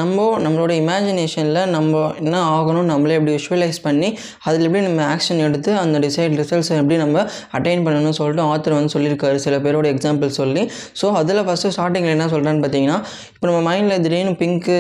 நம்ம 0.01 0.25
நம்மளோட 0.45 0.73
இமேஜினேஷனில் 0.83 1.61
நம்ம 1.75 2.01
என்ன 2.23 2.39
ஆகணும் 2.57 2.89
நம்மளே 2.93 3.17
எப்படி 3.19 3.35
விஷுவலைஸ் 3.39 3.79
பண்ணி 3.85 4.09
அதில் 4.47 4.65
எப்படி 4.69 4.83
நம்ம 4.87 5.03
ஆக்ஷன் 5.15 5.43
எடுத்து 5.49 5.71
அந்த 5.83 5.99
டிசைட் 6.07 6.35
ரிசல்ட்ஸை 6.41 6.79
எப்படி 6.81 6.97
நம்ம 7.03 7.23
அட்டைன் 7.59 7.85
பண்ணணும்னு 7.87 8.17
சொல்லிட்டு 8.21 8.45
ஆத்தர் 8.55 8.77
வந்து 8.79 8.93
சொல்லியிருக்காரு. 8.95 9.39
சில 9.47 9.59
பேரோட 9.67 9.87
எக்ஸாம்பிள் 9.95 10.33
சொல்லி. 10.41 10.65
ஸோ 11.01 11.07
அதில் 11.21 11.43
ஃபஸ்ட்டு 11.49 11.73
ஸ்டார்டிங்கில் 11.77 12.15
என்ன 12.17 12.27
சொல்கிறான்னு 12.35 12.65
பார்த்தீங்கன்னா 12.65 12.99
இப்போ 13.35 13.47
நம்ம 13.51 13.61
மைண்டில் 13.69 14.03
திடீர்னு 14.07 14.35
பிங்க்கு 14.43 14.79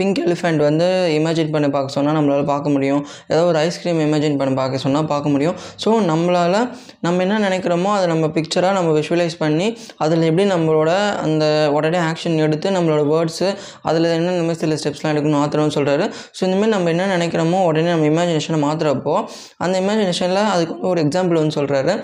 பிங்க் 0.00 0.20
எலிஃபெண்ட் 0.26 0.62
வந்து 0.68 0.88
இமேஜின் 1.18 1.54
பண்ணி 1.54 1.70
பார்க்க 1.76 1.96
சொன்னால் 1.98 2.18
நம்மளால் 2.18 2.50
பார்க்க 2.52 2.74
முடியும். 2.76 3.02
ஏதோ 3.32 3.44
ஒரு 3.52 3.60
ஐஸ்கிரீம் 3.66 4.02
இமேஜின் 4.08 4.36
பண்ணி 4.42 4.56
பார்க்க 4.62 4.84
சொன்னால் 4.86 5.08
பார்க்க 5.14 5.34
முடியும். 5.36 5.56
ஸோ 5.84 5.92
நம்மளால் 6.10 6.60
நம்ம 7.06 7.22
என்ன 7.28 7.40
நினைக்கிறோமோ 7.48 7.92
அதை 7.96 8.06
நம்ம 8.14 8.26
பிக்சராக 8.36 8.74
நம்ம 8.80 8.90
விஷுவலைஸ் 9.00 9.38
பண்ணி 9.46 9.68
அதில் 9.98 10.22
எப்படி 10.22 10.44
நம்மளோட 10.50 10.90
அந்த 11.22 11.44
உடனே 11.72 12.00
ஆக்ஷன் 12.08 12.36
எடுத்து 12.38 12.70
நம்மளோட 12.70 13.02
வேர்ட்ஸு 13.08 13.48
அதில் 13.82 14.10
என்ன 14.10 14.32
இந்த 14.32 14.44
மாதிரி 14.44 14.60
சில 14.60 14.76
ஸ்டெப்ஸ்லாம் 14.76 15.14
எடுக்கணும் 15.14 15.40
ஆத்திரம்னு 15.42 15.76
சொல்கிறாரு 15.78 16.06
ஸோ 16.36 16.42
இந்தமாதிரி 16.44 16.72
நம்ம 16.72 16.90
என்ன 16.90 17.08
நினைக்கிறோமோ 17.16 17.60
உடனே 17.64 17.90
நம்ம 17.90 18.10
இமேஜினேஷனை 18.12 18.60
மாற்றுறப்போ 18.62 19.16
அந்த 19.58 19.74
இமேஜினேஷனில் 19.80 20.44
அதுக்கு 20.48 20.76
ஒரு 20.86 21.00
எக்ஸாம்பிள் 21.02 21.40
வந்து 21.40 21.58
சொல்கிறாரு 21.60 21.94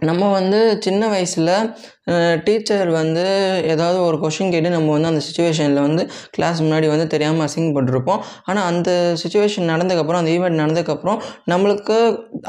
நம்ம 0.00 0.30
வந்து 0.30 0.58
சின்ன 0.80 1.02
வயசில் 1.08 1.52
டீச்சர் 2.46 2.90
வந்து 2.98 3.24
ஏதாவது 3.72 3.98
ஒரு 4.08 4.16
கொஷின் 4.22 4.52
கேட்டு 4.54 4.70
நம்ம 4.76 4.92
வந்து 4.96 5.08
அந்த 5.10 5.22
சுச்சுவேஷனில் 5.26 5.80
வந்து 5.86 6.02
கிளாஸ் 6.36 6.60
முன்னாடி 6.66 6.86
வந்து 6.92 7.06
தெரியாமல் 7.14 7.44
அசிங்கப்பட்டிருப்போம். 7.46 8.20
ஆனால் 8.48 8.66
அந்த 8.70 8.90
சுச்சுவேஷன் 9.22 9.68
நடந்ததுக்கப்புறம் 9.72 10.20
அந்த 10.22 10.32
ஈவெண்ட் 10.36 10.60
நடந்ததுக்கப்புறம் 10.62 11.18
நம்மளுக்கு 11.52 11.96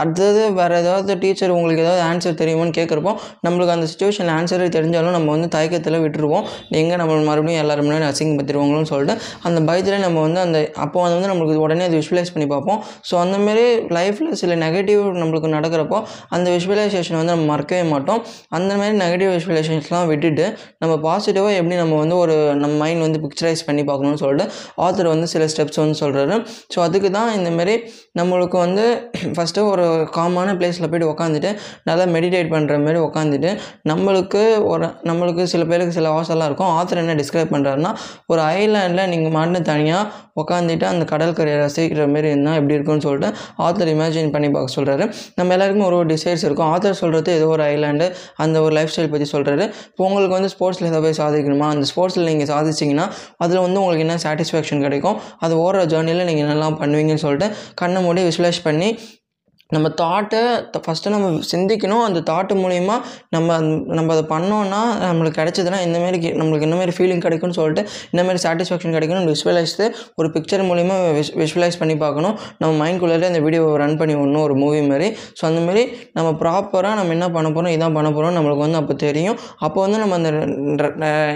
அடுத்தது 0.04 0.44
வேறு 0.60 0.78
ஏதாவது 0.84 1.18
டீச்சர் 1.24 1.56
உங்களுக்கு 1.58 1.84
ஏதாவது 1.86 2.04
ஆன்சர் 2.10 2.40
தெரியுமான்னு 2.42 2.76
கேட்குறப்போ 2.80 3.14
நம்மளுக்கு 3.48 3.76
அந்த 3.78 3.88
சுச்சுவேஷனில் 3.92 4.34
ஆன்சர் 4.38 4.66
தெரிஞ்சாலும் 4.78 5.16
நம்ம 5.18 5.32
வந்து 5.36 5.50
தயக்கத்தில் 5.58 6.00
விட்டுருவோம். 6.06 6.46
எங்கே 6.82 6.96
நம்ம 7.02 7.18
மறுபடியும் 7.30 7.62
எல்லாரும் 7.64 7.88
முன்னாடி 7.88 8.08
அசிங்கப்படுத்திடுவாங்களோன்னு 8.12 8.90
சொல்லிட்டு 8.94 9.16
அந்த 9.48 9.60
பயத்தில் 9.70 10.04
நம்ம 10.06 10.22
வந்து 10.28 10.42
அந்த 10.46 10.58
அப்போ 10.86 10.98
வந்து 11.08 11.30
நம்மளுக்கு 11.32 11.64
உடனே 11.66 11.86
அது 11.90 12.00
விஷுவலைஸ் 12.02 12.34
பண்ணி 12.36 12.48
பார்ப்போம். 12.54 12.80
ஸோ 13.10 13.16
அந்தமாரி 13.24 13.66
லைஃப்பில் 13.98 14.38
சில 14.42 14.56
நெகட்டிவ் 14.66 15.04
நம்மளுக்கு 15.22 15.50
நடக்கிறப்போ 15.58 16.00
அந்த 16.36 16.48
விஷுவலைசேஷன் 16.56 17.20
வந்து 17.20 17.34
நம்ம 17.36 17.48
மறக்கவே 17.54 17.84
மாட்டோம். 17.94 18.22
அந்த 18.58 18.72
மாதிரி 18.80 18.96
நெகட்டிவ் 19.04 19.32
ரிலேஷன்ஸ்லாம் 19.52 20.08
விட்டுட்டு 20.12 20.46
நம்ம 20.84 20.94
பாசிட்டிவாக 21.08 21.58
எப்படி 21.60 21.78
நம்ம 21.82 21.98
வந்து 22.04 22.18
ஒரு 22.18 22.36
நம்ம 22.64 22.74
மைண்ட் 22.84 23.06
வந்து 23.06 23.22
பிக்சரைஸ் 23.26 23.64
பண்ணி 23.68 23.84
பார்க்கணும்னு 23.90 24.22
சொல்லிட்டு 24.24 24.46
ஆத்தர் 24.86 25.12
வந்து 25.14 25.28
சில 25.34 25.46
ஸ்டெப்ஸ் 25.54 25.82
வந்து 25.84 25.98
சொல்கிறாரு 26.04 26.38
ஸோ 26.76 26.80
அதுக்கு 26.88 27.12
தான் 27.18 27.32
இந்தமாரி 27.40 27.76
நம்மளுக்கு 28.20 28.58
வந்து 28.66 28.86
ஃபஸ்ட்டு 29.36 29.66
ஒரு 29.72 29.86
காமான 30.18 30.56
பிளேஸில் 30.60 30.90
போய்ட்டு 30.92 31.12
உக்காந்துட்டு 31.14 31.52
நல்லா 31.90 32.06
மெடிடேட் 32.16 32.52
பண்ணுற 32.56 32.78
மாதிரி 32.86 33.00
உக்காந்துட்டு 33.08 33.52
நம்மளுக்கு 33.92 34.42
ஒரு 34.72 34.88
நம்மளுக்கு 35.10 35.44
சில 35.52 35.64
பேருக்கு 35.72 35.98
சில 35.98 36.10
ஆசைலாம் 36.20 36.50
இருக்கும். 36.50 36.72
ஆத்தர் 36.80 37.02
என்ன 37.02 37.16
டிஸ்கிரைப் 37.22 37.54
பண்ணுறாருன்னா 37.54 37.92
ஒரு 38.32 38.42
ஐலாண்டில் 38.58 39.10
நீங்கள் 39.14 39.34
மாட்டு 39.36 39.62
தனியாக 39.70 40.04
உக்காந்துட்டு 40.42 40.86
அந்த 40.92 41.04
கடற்கரையை 41.12 41.58
ரசிக்கிற 41.62 42.04
மாரி 42.14 42.28
இருந்தால் 42.34 42.58
எப்படி 42.60 42.76
இருக்கும்னு 42.78 43.06
சொல்லிட்டு 43.08 43.30
ஆத்தர் 43.66 43.92
இமேஜின் 43.94 44.32
பண்ணி 44.36 44.50
பார்க்க 44.56 44.76
சொல்கிறாரு 44.78 45.06
நம்ம 45.40 45.54
எல்லாருக்கும் 45.56 45.88
ஒரு 45.90 45.98
ஒரு 46.02 46.10
டிசைர்ஸ் 46.14 46.44
இருக்கும். 46.48 46.70
ஆத்தர் 46.74 47.00
சொல்கிறது 47.02 47.30
ஏதோ 47.38 47.48
ஒரு 47.56 47.64
ஐலாண்டு 47.74 48.08
அந்த 48.46 48.58
ஒரு 48.66 48.74
லைஃப் 48.78 48.92
ஸ்டைல் 48.94 49.12
பற்றி 49.14 49.28
சொல்கிறாரு 49.40 49.66
இப்போ 49.92 50.04
உங்களுக்கு 50.10 50.36
வந்து 50.40 50.52
ஸ்போர்ட்ஸில் 50.56 50.90
ஏதாவது 50.92 51.06
போய் 51.08 51.20
சாதிக்கணுமா? 51.24 51.68
அந்த 51.76 51.86
ஸ்போர்ட்ஸில் 51.94 52.30
நீங்கள் 52.32 52.52
சாதிச்சிங்கன்னா 52.54 53.08
அதில் 53.46 53.64
வந்து 53.66 53.80
உங்களுக்கு 53.84 54.06
என்ன 54.08 54.18
சாட்டிஸ்ஃபேக்ஷன் 54.26 54.84
கிடைக்கும்? 54.88 55.18
அது 55.46 55.56
ஓடுற 55.66 55.84
ஜேர்னியில் 55.94 56.28
நீங்கள் 56.30 56.46
என்னெல்லாம் 56.46 56.78
பண்ணுவீங்கன்னு 56.84 57.26
சொல்லிட்டு 57.26 57.50
கண்ணை 57.82 58.02
மூடி 58.08 58.24
விசுவலைஸ் 58.30 58.62
பண்ணி 58.68 58.90
நம்ம 59.76 59.88
தாட்டை 60.02 60.40
ஃபஸ்ட்டு 60.86 61.12
நம்ம 61.14 61.28
சிந்திக்கணும். 61.50 62.04
அந்த 62.06 62.20
தாட்டு 62.30 62.54
மூலயமா 62.62 62.96
நம்ம 63.36 63.58
நம்ம 63.98 64.08
அதை 64.16 64.24
பண்ணோன்னா 64.32 64.80
நம்மளுக்கு 65.08 65.38
கிடைச்சதுன்னா 65.40 65.80
இந்தமாரி 65.88 66.20
நம்மளுக்கு 66.40 66.68
இந்த 66.68 66.78
மாதிரி 66.80 66.94
ஃபீலிங் 66.98 67.22
கிடைக்கும்னு 67.26 67.58
சொல்லிட்டு 67.58 67.82
இந்தமாதிரி 68.12 68.40
சாட்டிஸ்ஃபேக்ஷன் 68.46 68.96
கிடைக்கும்னு 68.96 69.28
விஷுவலைஸ்து 69.34 69.86
ஒரு 70.20 70.30
பிக்சர் 70.36 70.64
மூலிமா 70.70 70.96
விஷ் 71.18 71.32
விஷுவலைஸ் 71.42 71.78
பண்ணி 71.82 71.98
பார்க்கணும். 72.06 72.34
நம்ம 72.62 72.72
மைண்ட்குள்ளே 72.82 73.28
அந்த 73.32 73.42
வீடியோவை 73.46 73.76
ரன் 73.84 73.96
பண்ணி 74.00 74.16
விடணும் 74.20 74.44
ஒரு 74.48 74.56
மூவி 74.64 74.80
மாதிரி. 74.90 75.10
ஸோ 75.40 75.46
அந்தமாரி 75.50 75.84
நம்ம 76.18 76.32
ப்ராப்பராக 76.42 76.96
நம்ம 77.02 77.14
என்ன 77.18 77.28
பண்ண 77.38 77.52
போகிறோம் 77.58 77.76
இதான் 77.76 77.96
பண்ண 78.00 78.12
போகிறோம் 78.18 78.36
நம்மளுக்கு 78.38 78.66
வந்து 78.66 78.80
அப்போ 78.82 78.98
தெரியும். 79.06 79.38
அப்போ 79.68 79.80
வந்து 79.86 80.02
நம்ம 80.04 80.20
அந்த 80.22 80.32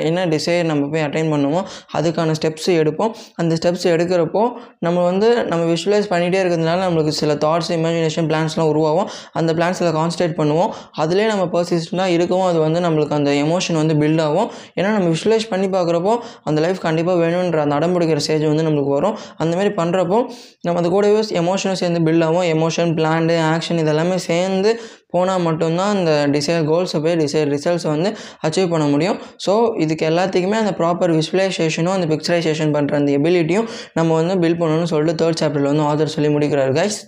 என்ன 0.09 0.25
டிசைர் 0.33 0.67
நம்ம 0.71 0.89
போய் 0.95 1.05
அட்டைன் 1.09 1.31
பண்ணுவோம் 1.35 1.67
அதுக்கான 1.99 2.35
ஸ்டெப்ஸ் 2.41 2.69
எடுப்போம். 2.81 3.13
அந்த 3.43 3.53
ஸ்டெப்ஸ் 3.61 3.87
எடுக்கிறப்போ 3.93 4.43
நம்ம 4.87 4.97
வந்து 5.11 5.29
நம்ம 5.53 5.63
விஷுவலைஸ் 5.75 6.11
பண்ணிகிட்டே 6.15 6.41
இருக்கிறதுனால 6.43 6.81
நம்மளுக்கு 6.87 7.15
சில 7.21 7.37
தாட்ஸ் 7.47 7.71
இமேஜினேஷன் 7.79 8.22
பிளான்ஸ்லாம் 8.29 8.69
உருவாகும் 8.71 9.09
அந்த 9.41 9.51
பிளான்ஸில் 9.59 9.91
கான்சன்ட்ரேட் 9.99 10.35
பண்ணுவோம். 10.39 10.71
அதிலே 11.03 11.27
நம்ம 11.31 11.45
பர்சிஸ்டண்டாக 11.55 12.15
இருக்கவும் 12.15 12.47
அது 12.51 12.59
வந்து 12.65 12.81
நம்மளுக்கு 12.85 13.17
அந்த 13.19 13.31
எமோஷன் 13.45 13.79
வந்து 13.81 13.97
பில்ட் 14.01 14.23
ஆகும். 14.27 14.49
ஏன்னா 14.77 14.89
நம்ம 14.97 15.09
விஷுவலைஸ் 15.15 15.47
பண்ணி 15.53 15.69
பார்க்குறப்போ 15.75 16.15
அந்த 16.49 16.59
லைஃப் 16.65 16.81
கண்டிப்பாக 16.87 17.17
வேணுன்ற 17.23 17.59
அந்த 17.65 17.75
அடம்பிடிக்கிற 17.79 18.21
ஸ்டேஜ் 18.25 18.47
வந்து 18.51 18.65
நம்மளுக்கு 18.69 18.93
வரும். 18.97 19.15
அந்தமாரி 19.43 19.71
பண்ணுறப்போ 19.81 20.19
நம்ம 20.65 20.79
அது 20.81 20.89
கூடவே 20.95 21.21
எமோஷனும் 21.43 21.79
சேர்ந்து 21.83 22.01
பில்ட் 22.09 22.25
ஆகும். 22.29 22.45
எமோஷன் 22.55 22.91
பிளான்டு 22.99 23.37
ஆக்ஷன் 23.53 23.81
இதெல்லாமே 23.85 24.17
சேர்ந்து 24.29 24.71
போனால் 25.15 25.43
மட்டும்தான் 25.47 25.91
அந்த 25.95 26.11
டிசைர் 26.35 26.63
கோல்ஸை 26.69 26.99
போய் 27.03 27.17
டிசைர் 27.21 27.51
ரிசல்ட்ஸை 27.55 27.89
வந்து 27.95 28.09
அச்சீவ் 28.45 28.71
பண்ண 28.73 28.85
முடியும். 28.93 29.17
ஸோ 29.45 29.53
இதுக்கு 29.83 30.03
எல்லாத்துக்குமே 30.11 30.57
அந்த 30.61 30.73
ப்ராப்பர் 30.79 31.13
விஷுவலைசேஷனும் 31.19 31.95
அந்த 31.97 32.07
பிக்சரைசேஷன் 32.13 32.73
பண்ணுற 32.75 32.99
அந்த 33.01 33.11
எபிலிட்டியும் 33.19 33.67
நம்ம 33.99 34.15
வந்து 34.21 34.35
பில்ட் 34.43 34.61
பண்ணணும்னு 34.61 34.91
சொல்லிட்டு 34.93 35.19
தேர்ட் 35.23 35.41
சாப்டரில் 35.41 35.71
வந்து 35.71 35.87
ஆதர் 35.91 36.15
சொல்லி 36.15 36.31
முடிக்கிறார் 36.35 36.73
guys 36.79 36.99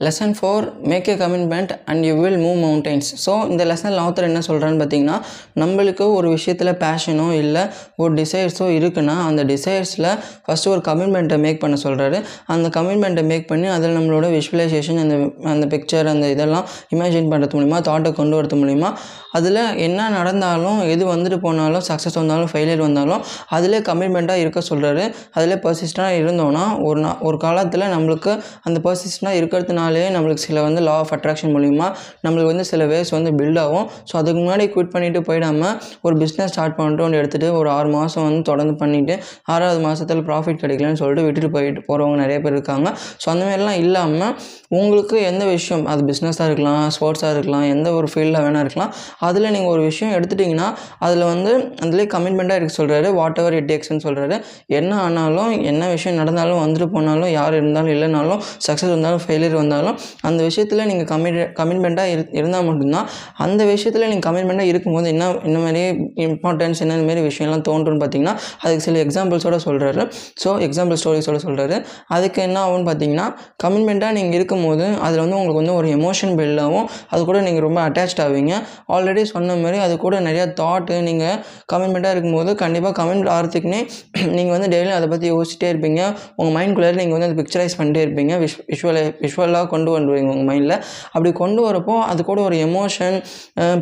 lesson 0.00 0.34
four 0.38 0.64
make 0.82 1.08
a 1.08 1.14
commitment 1.16 1.72
and 1.84 2.02
you 2.04 2.12
will 2.18 2.36
move 2.38 2.58
mountains 2.58 3.08
so 3.22 3.32
இந்த 3.48 3.62
லெசனில் 3.64 4.00
ஆத்தர் 4.02 4.26
என்ன 4.28 4.40
சொல்கிறான்னு 4.46 4.78
பார்த்தீங்கன்னா 4.78 5.16
நம்மளுக்கு 5.58 6.04
ஒரு 6.12 6.28
விஷயத்தில் 6.28 6.70
பேஷனோ 6.76 7.26
இல்லை 7.38 7.62
ஒரு 7.96 8.12
டிசைர்ஸோ 8.14 8.66
இருக்குன்னா 8.76 9.16
அந்த 9.22 9.44
டிசைர்ஸில் 9.44 10.08
ஃபஸ்ட்டு 10.44 10.70
ஒரு 10.70 10.82
கமிட்மெண்ட்டை 10.88 11.38
மேக் 11.38 11.58
பண்ண 11.60 11.78
சொல்கிறாரு 11.82 12.20
அந்த 12.46 12.68
கமிட்மெண்ட்டை 12.68 13.24
மேக் 13.24 13.48
பண்ணி 13.48 13.68
அதில் 13.68 13.96
நம்மளோட 13.96 14.28
விஷுவலைசேஷன் 14.30 15.00
அந்த 15.02 15.16
அந்த 15.48 15.66
பிக்சர் 15.66 16.10
அந்த 16.10 16.28
இதெல்லாம் 16.28 16.64
இமேஜின் 16.92 17.28
பண்ணுறது 17.32 17.58
மூலிமா 17.58 17.80
தாட்டை 17.80 18.12
கொண்டு 18.12 18.38
வரது 18.38 18.60
மூலிமா 18.62 18.92
அதில் 19.32 19.60
என்ன 19.80 20.08
நடந்தாலும் 20.10 20.80
எது 20.88 21.02
வந்துட்டு 21.06 21.40
போனாலும் 21.40 21.86
சக்ஸஸ் 21.88 22.20
வந்தாலும் 22.20 22.52
ஃபெயிலியர் 22.52 22.86
வந்தாலும் 22.86 23.20
அதிலே 23.50 23.82
கமிட்மெண்ட்டாக 23.86 24.44
இருக்க 24.44 24.62
சொல்கிறாரு 24.68 25.04
அதிலே 25.32 25.58
பர்சிஸ்டண்டாக 25.58 26.22
இருந்தோன்னா 26.22 26.64
ஒரு 26.82 26.98
நா 27.00 27.12
ஒரு 27.22 27.38
காலத்தில் 27.38 27.86
நம்மளுக்கு 27.88 28.32
அந்த 28.62 28.78
பர்சிஸ்டண்டாக 28.84 29.40
இருக்கிறதுனால 29.40 29.84
நம்மளுக்கு 30.16 30.44
சில 30.46 30.62
வந்து 30.66 30.80
லா 30.88 30.94
ஆஃப் 31.02 31.12
அட்ராக்ஷன் 31.16 31.52
மூலிமா 31.56 31.86
நம்மளுக்கு 32.24 32.50
வந்து 32.52 32.66
சில 32.70 32.84
வேஸ் 32.92 33.10
வந்து 33.16 33.30
பில்ட் 33.40 33.60
ஆகும். 33.64 33.86
ஸோ 34.10 34.14
அதுக்கு 34.20 34.38
முன்னாடி 34.42 34.66
குவிட் 34.74 34.92
பண்ணிவிட்டு 34.94 35.22
போயிடாமல் 35.28 35.74
ஒரு 36.06 36.14
பிஸ்னஸ் 36.22 36.52
ஸ்டார்ட் 36.54 36.76
பண்ணிட்டு 36.78 37.04
ஒன்று 37.06 37.20
எடுத்துகிட்டு 37.20 37.50
ஒரு 37.60 37.70
ஆறு 37.76 37.90
மாதம் 37.96 38.26
வந்து 38.28 38.42
தொடர்ந்து 38.50 38.74
பண்ணிவிட்டு 38.82 39.16
ஆறாவது 39.54 39.80
மாதத்தில் 39.86 40.24
ப்ராஃபிட் 40.28 40.60
கிடைக்கலன்னு 40.62 41.00
சொல்லிட்டு 41.02 41.24
விட்டுட்டு 41.26 41.50
போயிட்டு 41.56 41.82
போகிறவங்க 41.88 42.18
நிறைய 42.24 42.38
பேர் 42.44 42.56
இருக்காங்க. 42.58 42.88
ஸோ 43.22 43.26
அந்த 43.34 43.44
மாதிரிலாம் 43.48 43.78
இல்லாமல் 43.84 44.32
உங்களுக்கு 44.78 45.16
எந்த 45.30 45.44
விஷயம் 45.54 45.84
அது 45.92 46.00
பிஸ்னஸாக 46.10 46.48
இருக்கலாம் 46.50 46.82
ஸ்போர்ட்ஸாக 46.96 47.32
இருக்கலாம் 47.36 47.66
எந்த 47.74 47.88
ஒரு 47.98 48.06
ஃபீல்டாக 48.12 48.42
வேணால் 48.46 48.64
இருக்கலாம் 48.64 48.90
அதில் 49.28 49.50
நீங்கள் 49.54 49.72
ஒரு 49.74 49.82
விஷயம் 49.90 50.12
எடுத்துட்டிங்கன்னா 50.16 50.66
அதில் 51.06 51.24
வந்து 51.32 51.52
அதிலே 51.84 52.04
கமிட்மெண்ட்டாக 52.14 52.58
இருக்க 52.58 52.74
சொல்கிறாரு 52.80 53.08
வாட் 53.18 53.38
எவர் 53.40 53.56
இட் 53.58 53.68
டேக்ஸ்னு 53.70 54.02
சொல்கிறாரு 54.06 54.36
என்ன 54.78 54.92
ஆனாலும் 55.04 55.52
என்ன 55.70 55.82
விஷயம் 55.94 56.18
நடந்தாலும் 56.20 56.60
வந்துட்டு 56.64 56.88
போனாலும் 56.94 57.30
யார் 57.30 57.54
இருந்தாலும் 57.58 57.92
இல்லைனாலும் 57.94 58.40
சக்ஸஸ் 58.66 58.92
வந்தாலும் 58.94 59.22
ஃபெயிலியர் 59.24 59.56
வந்தாலும் 59.60 59.77
அந்த 60.28 60.40
விஷயத்தில் 60.48 60.84
நீங்கள் 60.90 61.08
கமிட் 61.12 61.38
கமிட்மெண்ட்டாக 61.60 62.12
இரு 62.14 62.24
இருந்தால் 62.38 62.66
மட்டும்தான். 62.68 63.06
அந்த 63.44 63.62
விஷயத்தில் 63.72 64.06
நீங்கள் 64.10 64.26
கமிட்மெண்ட்டாக 64.28 64.72
இருக்கும்போது 64.72 65.08
என்ன 65.14 65.30
இந்த 65.48 65.58
மாதிரி 65.64 65.82
இம்பார்ட்டன்ஸ் 66.26 66.82
என்ன 66.84 66.98
மாதிரி 67.08 67.22
விஷயம்லாம் 67.28 67.64
தோன்றும்னு 67.70 68.00
பார்த்தீங்கன்னா 68.02 68.34
அதுக்கு 68.62 68.84
சில 68.88 68.98
எக்ஸாம்பிள்ஸோட 69.06 69.58
சொல்கிறாரு 69.66 70.04
ஸோ 70.42 70.48
எக்ஸாம்பிள் 70.66 71.00
ஸ்டோரிஸோட 71.02 71.38
சொல்கிறாரு 71.46 71.76
அதுக்கு 72.16 72.42
என்ன 72.48 72.58
ஆகும்னு 72.64 72.86
பார்த்தீங்கன்னா 72.90 73.26
கமிட்மெண்ட்டாக 73.64 74.12
நீங்கள் 74.18 74.36
இருக்கும்போது 74.38 74.86
அதில் 75.06 75.22
வந்து 75.24 75.38
உங்களுக்கு 75.40 75.60
வந்து 75.62 75.74
ஒரு 75.80 75.88
எமோஷன் 75.98 76.34
பில்ட் 76.38 76.62
ஆகும். 76.64 76.86
அது 77.12 77.20
கூட 77.28 77.38
நீங்கள் 77.46 77.64
ரொம்ப 77.66 77.80
அட்டாச்ட் 77.88 78.22
ஆவீங்க. 78.24 78.54
ஆல்ரெடி 78.94 79.22
சொன்ன 79.32 79.56
மாதிரி 79.64 79.78
அது 79.86 79.94
கூட 80.04 80.16
நிறையா 80.26 80.46
தாட்டு 80.60 80.94
நீங்கள் 81.08 81.36
கமிட்மெண்ட்டாக 81.72 82.14
இருக்கும்போது 82.14 82.50
கண்டிப்பாக 82.62 82.94
கமெண்ட் 83.00 83.28
ஆகிறதுக்குனே 83.34 83.80
நீங்கள் 84.36 84.54
வந்து 84.56 84.68
டெய்லியும் 84.74 84.98
அதை 84.98 85.08
பற்றி 85.12 85.26
யோசிச்சிட்டே 85.32 85.68
இருப்பீங்க. 85.72 86.00
உங்கள் 86.40 86.54
மைண்ட்குள்ளே 86.56 86.90
நீங்கள் 87.00 87.16
வந்து 87.16 87.28
அதை 87.28 87.36
பிக்சரைஸ் 87.40 87.76
பண்ணிட்டே 87.80 88.02
இருப்பீங்க. 88.06 88.34
விஷ் 88.44 88.56
விஷுவலை 88.72 89.02
விஷுவலாக 89.24 89.67
கொண்டு 89.68 89.90
வந்துடுவீங்க 89.94 90.30
உங்கள் 90.34 90.48
மைண்டில் 90.50 90.76
அப்படி 91.12 91.32
கொண்டு 91.32 91.60
வரப்போ 91.68 91.96
அது 92.08 92.20
கூட 92.24 92.40
ஒரு 92.40 92.56
எமோஷன் 92.66 93.16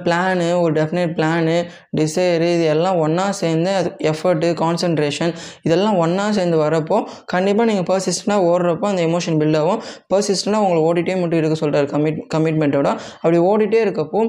பிளானு 0.05 0.49
ஒரு 0.61 0.73
டெஃபினட் 0.73 1.15
பிளானு 1.15 1.57
டிசைரு 2.01 2.49
இது 2.57 2.65
எல்லாம் 2.67 2.99
ஒன்றா 2.99 3.31
சேர்ந்து 3.41 3.71
அது 3.75 3.91
எஃபர்ட்டு 4.11 4.51
கான்சன்ட்ரேஷன் 4.63 5.33
இதெல்லாம் 5.63 5.97
ஒன்றா 5.97 6.27
சேர்ந்து 6.31 6.59
வரப்போ 6.59 6.99
கண்டிப்பாக 7.27 7.69
நீங்கள் 7.71 7.89
பர்சிஸ்டண்டாக 7.91 8.49
ஓடுறப்போ 8.51 8.87
அந்த 8.87 9.03
எமோஷன் 9.07 9.39
பில்ட் 9.41 9.59
ஆகும். 9.59 9.81
பர்சிஸ்டண்டாக 10.15 10.65
உங்களை 10.65 10.83
ஓடிட்டே 10.89 11.15
மட்டும் 11.21 11.41
இருக்க 11.41 11.57
சொல்கிறார் 11.57 11.89
கமிட் 11.95 12.21
கமிட்மெண்ட்டோட 12.35 12.89
அப்படி 13.23 13.39
ஓடிட்டே 13.51 13.81
இருக்கப்போ 13.87 14.21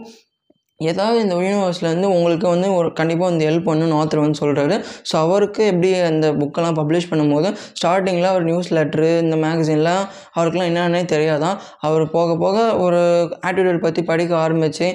ஏதாவது 0.80 1.22
இந்த 1.22 1.36
யூனிவர்ஸ்லேருந்து 1.36 2.06
உங்களுக்கு 2.06 2.48
வந்து 2.48 2.74
ஒரு 2.74 2.94
கண்டிப்பாக 2.94 3.32
வந்து 3.32 3.46
ஹெல்ப் 3.46 3.68
பண்ணணும்னு 3.68 3.96
ஆத்தர் 3.96 4.20
வந்து 4.20 4.40
சொல்கிறாரு 4.40 4.76
ஸோ 5.10 5.16
அவருக்கு 5.16 5.66
எப்படி 5.66 6.00
அந்த 6.00 6.32
புக்கெல்லாம் 6.32 6.76
பப்ளிஷ் 6.76 7.08
பண்ணும்போது 7.12 7.50
ஸ்டார்டிங்கில் 7.80 8.24
அவர் 8.24 8.44
நியூஸ் 8.44 8.70
லெட்ரு 8.74 9.20
இந்த 9.22 9.36
மேகசின்லாம் 9.36 10.04
அவருக்குலாம் 10.36 10.70
என்னென்னே 10.72 11.02
தெரியாதான். 11.06 11.58
அவர் 11.80 12.12
போக 12.12 12.36
போக 12.38 12.76
ஒரு 12.76 13.00
ஆட்டிடியூட் 13.48 13.80
பற்றி 13.80 14.04
படிக்க 14.04 14.36
ஆரம்பித்து 14.38 14.88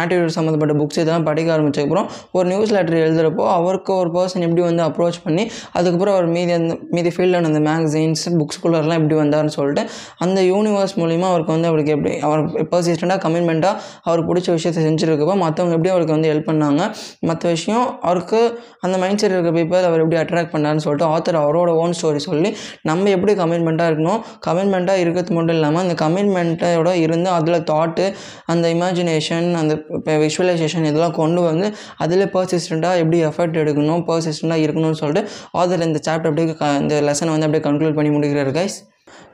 ஆட்டிடியூட் 0.00 0.26
சம்மந்தப்பட்ட 0.26 0.74
புக்ஸ் 0.74 0.98
இதெல்லாம் 0.98 1.22
படிக்க 1.22 1.56
ஆரம்பிச்சதுக்கப்புறம் 1.56 2.08
ஒரு 2.32 2.48
நியூஸ் 2.48 2.72
லெட்டர் 2.72 2.96
எழுதுகிறப்போ 2.96 3.44
அவருக்கு 3.50 3.92
ஒரு 3.94 4.10
பர்சன் 4.10 4.40
எப்படி 4.40 4.60
வந்து 4.60 4.82
அப்ரோச் 4.82 5.20
பண்ணி 5.24 5.50
அதுக்கப்புறம் 5.72 6.14
அவர் 6.14 6.26
மீதி 6.26 6.52
அந்த 6.52 6.76
மீதி 6.90 7.08
ஃபீல்டில் 7.08 7.40
அந்த 7.42 7.60
மேகசின்ஸ் 7.60 8.24
புக்ஸ்குள்ளெல்லாம் 8.38 8.98
எப்படி 9.00 9.14
வந்தார்னு 9.14 9.46
சொல்லிட்டு 9.46 9.84
அந்த 10.18 10.40
யூனிவர்ஸ் 10.44 10.96
மூலிமா 10.96 11.28
அவருக்கு 11.28 11.52
வந்து 11.52 11.68
அவருக்கு 11.68 11.90
எப்படி 11.90 12.18
அவர் 12.18 12.42
பர்சிஸ்டண்ட்டாக 12.72 13.20
கமிட்மெண்ட்டாக 13.26 13.76
அவர் 14.02 14.26
பிடிச்ச 14.26 14.50
விஷயத்தை 14.50 14.84
செஞ்சு 14.84 15.08
இருக்கப்போ 15.10 15.36
மற்றவங்க 15.40 15.74
எப்படி 15.74 15.90
அவருக்கு 15.90 16.14
வந்து 16.14 16.30
ஹெல்ப் 16.30 16.48
பண்ணாங்க 16.48 16.82
மற்ற 17.20 17.42
விஷயம் 17.50 17.86
அவருக்கு 18.02 18.40
அந்த 18.80 18.96
மைண்ட் 18.98 19.20
செட் 19.20 19.32
இருக்க 19.32 19.52
பீப்பிள் 19.52 19.84
அவர் 19.84 20.00
எப்படி 20.00 20.18
அட்ராக்ட் 20.20 20.52
பண்ணாருன்னு 20.52 20.84
சொல்லிட்டு 20.84 21.06
ஆத்தர் 21.10 21.40
அவரோட 21.42 21.70
ஓன் 21.76 21.96
ஸ்டோரி 22.00 22.22
சொல்லி 22.24 22.50
நம்ம 22.82 23.10
எப்படி 23.10 23.34
கமிட்மெண்ட்டாக 23.34 23.90
இருக்கணும் 23.92 24.20
கமிட்மெண்ட்டாக 24.46 25.04
இருக்கிறது 25.04 25.34
மட்டும் 25.34 25.56
இல்லாமல் 25.56 25.82
அந்த 25.82 25.96
கமிட்மெண்ட்டோட 26.02 26.92
இருந்து 27.00 27.30
அதில் 27.30 27.58
தாட்டு 27.64 28.06
அந்த 28.46 28.66
இமேஜினேஷன் 28.74 29.48
அந்த 29.54 29.74
விஷுவலைசேஷன் 30.20 30.88
இதெல்லாம் 30.90 31.16
கொண்டு 31.16 31.40
வந்து 31.40 31.66
அதில் 31.98 32.26
பர்சிஸ்டண்ட்டாக 32.30 33.02
எப்படி 33.02 33.18
எஃபர்ட் 33.24 33.60
எடுக்கணும் 33.62 34.04
பர்சிஸ்டண்ட்டாக 34.04 34.64
இருக்கணும்னு 34.66 35.00
சொல்லிட்டு 35.00 35.24
ஆதர் 35.58 35.86
இந்த 35.86 36.00
சாப்டர் 36.06 36.30
அப்படியே 36.30 36.48
இந்த 36.80 36.96
லெசனை 37.00 37.32
வந்து 37.32 37.48
அப்படியே 37.48 37.64
கன்க்ளூட் 37.68 37.98
பண்ணி 37.98 38.10
முடிக்கிறார் 38.10 38.52
guys 38.52 38.78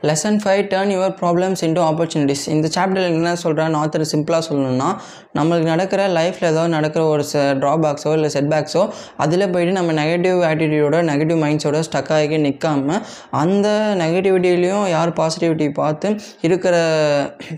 lesson 0.03 0.39
five 0.43 0.63
turn 0.71 0.93
your 0.93 1.15
problems 1.21 1.63
into 1.65 1.83
opportunities 1.83 2.45
இந்த 2.49 2.67
சாப்டரில் 2.75 3.09
என்ன 3.11 3.33
சொல்கிறான்னு 3.43 3.79
ஆத்தர் 3.79 4.05
சிம்பிளாக 4.11 4.43
சொல்லணும்னா 4.49 4.89
நம்மளுக்கு 5.37 5.69
நடக்கிற 5.69 6.01
லைஃப்பில் 6.09 6.49
ஏதாவது 6.49 6.73
நடக்கிற 6.75 7.03
ஒரு 7.07 7.25
ச 7.25 7.43
ட்ராபேக்ஸோ 7.61 8.13
இல்லை 8.13 8.29
செட்பேக்ஸோ 8.35 8.83
அதில் 9.17 9.47
போயிட்டு 9.51 9.73
நம்ம 9.73 9.93
நெகட்டிவ் 9.93 10.39
ஆட்டிடியூடோ 10.43 11.01
நெகட்டிவ் 11.09 11.41
மைண்ட்ஸோட 11.43 11.81
ஸ்டக் 11.89 12.13
ஆகி 12.13 12.39
நிற்காம 12.43 12.99
அந்த 13.37 13.69
நெகட்டிவிட்டிலையும் 14.03 14.87
யார் 14.89 15.13
பாசிட்டிவிட்டி 15.19 15.69
பார்த்து 15.73 16.11
இருக்கிற 16.43 16.75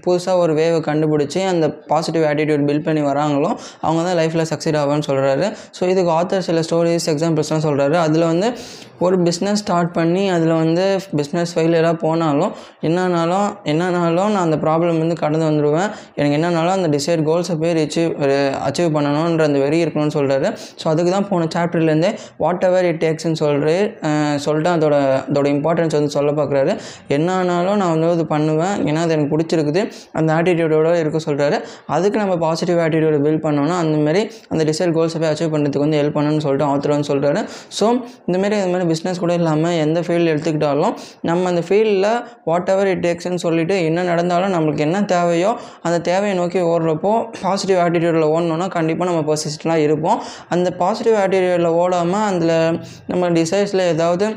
புதுசாக 0.03 0.37
ஒரு 0.39 0.55
வேவை 0.55 0.81
கண்டுபிடிச்சி 0.89 1.43
அந்த 1.45 1.69
பாசிட்டிவ் 1.89 2.27
ஆட்டிடியூட் 2.27 2.67
பில்ட் 2.69 2.87
பண்ணி 2.87 3.05
வராங்களோ 3.09 3.51
அவங்க 3.81 4.01
தான் 4.03 4.19
லைஃப்பில் 4.19 4.49
சக்சீட் 4.53 4.79
ஆவான்னு 4.79 5.09
சொல்கிறாரு 5.09 5.47
ஸோ 5.79 5.85
இதுக்கு 5.89 6.13
ஆத்தர் 6.13 6.47
சில 6.49 6.63
ஸ்டோரிஸ் 6.63 7.09
எக்ஸாம்பிள்ஸ்லாம் 7.09 7.67
சொல்கிறாரு 7.67 7.99
அதில் 7.99 8.27
வந்து 8.27 8.51
ஒரு 9.01 9.17
பிஸ்னஸ் 9.25 9.61
ஸ்டார்ட் 9.61 9.91
பண்ணி 9.93 10.23
அதில் 10.31 10.55
வந்து 10.55 10.85
பிஸ்னஸ் 11.17 11.53
ஃபெயிலியராக 11.55 11.97
போனாலும் 12.09 12.53
என்னன்னாலும் 12.89 13.49
என்னன்னாலும் 13.73 14.31
நான் 14.35 14.45
அந்த 14.49 14.59
ப்ராப்ளம் 14.65 15.01
வந்து 15.05 15.17
கடந்து 15.23 15.47
வந்துடுவேன் 15.49 15.89
எனக்கு 16.19 16.37
என்னன்னாலும் 16.39 16.77
அந்த 16.79 16.91
டிசைட் 16.97 17.23
கோல்ஸை 17.29 17.57
போய் 17.63 17.75
அச்சீவ் 17.85 18.13
அச்சீவ் 18.69 18.91
பண்ணணுன்ற 18.97 19.45
அந்த 19.51 19.59
வெறி 19.65 19.79
இருக்கணும்னு 19.85 20.17
சொல்கிறாரு 20.19 20.49
ஸோ 20.81 20.87
அதுக்கு 20.93 21.13
தான் 21.17 21.29
போன 21.31 21.49
சாப்டர்லேருந்தே 21.57 22.11
வாட் 22.43 22.65
எவர் 22.69 22.89
இட் 22.91 23.01
டேக்ஸ்ன்னு 23.05 23.41
சொல்கிற 23.43 23.71
சொல்லிட்டு 24.47 24.71
அதோட 24.75 24.95
அதோட 25.29 25.47
இம்பார்ட்டன்ஸ் 25.55 25.97
வந்து 25.99 26.13
சொல்ல 26.17 26.31
பார்க்குறாரு 26.39 26.73
என்ன 27.17 27.29
ஆனாலும் 27.39 27.79
நான் 27.81 27.93
வந்து 27.95 28.11
இது 28.17 28.25
பண்ணுவேன். 28.33 28.75
ஏன்னா 28.89 29.01
அது 29.07 29.15
எனக்கு 29.17 29.33
பிடிச்சிருக்குது. 29.35 29.81
அந்த 30.19 30.29
ஆட்டிடியூடோட 30.37 30.93
இருக்க 31.03 31.19
சொல்கிறாரு 31.27 31.57
அதுக்கு 31.97 32.19
நம்ம 32.23 32.35
பாசிட்டிவ் 32.45 32.81
ஆட்டிடியூட 32.85 33.19
பில்ட் 33.27 33.45
பண்ணோன்னா 33.47 33.77
அந்தமாரி 33.83 34.23
அந்த 34.53 34.63
டிசைட் 34.71 34.95
கோல்ஸை 34.97 35.21
போய் 35.23 35.31
அச்சீவ் 35.33 35.53
பண்ணுறதுக்கு 35.55 35.85
வந்து 35.87 35.99
ஹெல்ப் 36.01 36.17
பண்ணணும்னு 36.19 36.45
சொல்லிட்டு 36.47 36.69
ஆத்தர் 36.71 37.09
சொல்கிறாரு 37.11 37.41
ஸோ 37.79 37.87
இந்தமாரி 38.29 38.57
இந்த 38.61 38.73
மாதிரி 38.75 38.89
பிஸ்னஸ் 38.93 39.23
கூட 39.25 39.33
இல்லாமல் 39.41 39.77
எந்த 39.85 39.99
ஃபீல்டு 40.07 40.33
எடுத்துக்கிட்டாலும் 40.35 40.95
நம்ம 41.23 41.49
அந்த 41.53 41.63
இல்லை 41.99 42.13
வாட் 42.49 42.71
எவர் 42.75 42.91
இட் 42.93 43.05
டேக்ஸ்ன்னு 43.07 43.43
சொல்லிவிட்டு 43.45 43.77
என்ன 43.89 44.07
நடந்தாலும் 44.11 44.55
நம்மளுக்கு 44.55 44.85
என்ன 44.89 44.99
தேவையோ 45.15 45.53
அந்த 45.83 45.97
தேவையை 46.11 46.35
நோக்கி 46.39 46.61
ஓடுறப்போ 46.73 47.13
பாசிட்டிவ் 47.43 47.81
ஆட்டிடியூடில் 47.85 48.31
ஓடணுன்னா 48.35 48.69
கண்டிப்பாக 48.77 49.09
நம்ம 49.11 49.23
பர்சிஸ்டெலாம் 49.31 49.85
இருப்போம். 49.87 50.21
அந்த 50.49 50.69
பாசிட்டிவ் 50.83 51.19
ஆட்டிடியூடில் 51.25 51.77
ஓடாமல் 51.81 52.29
அதில் 52.31 52.57
நம்ம 53.07 53.31
டிசைஸில் 53.39 53.89
ஏதாவது 53.95 54.29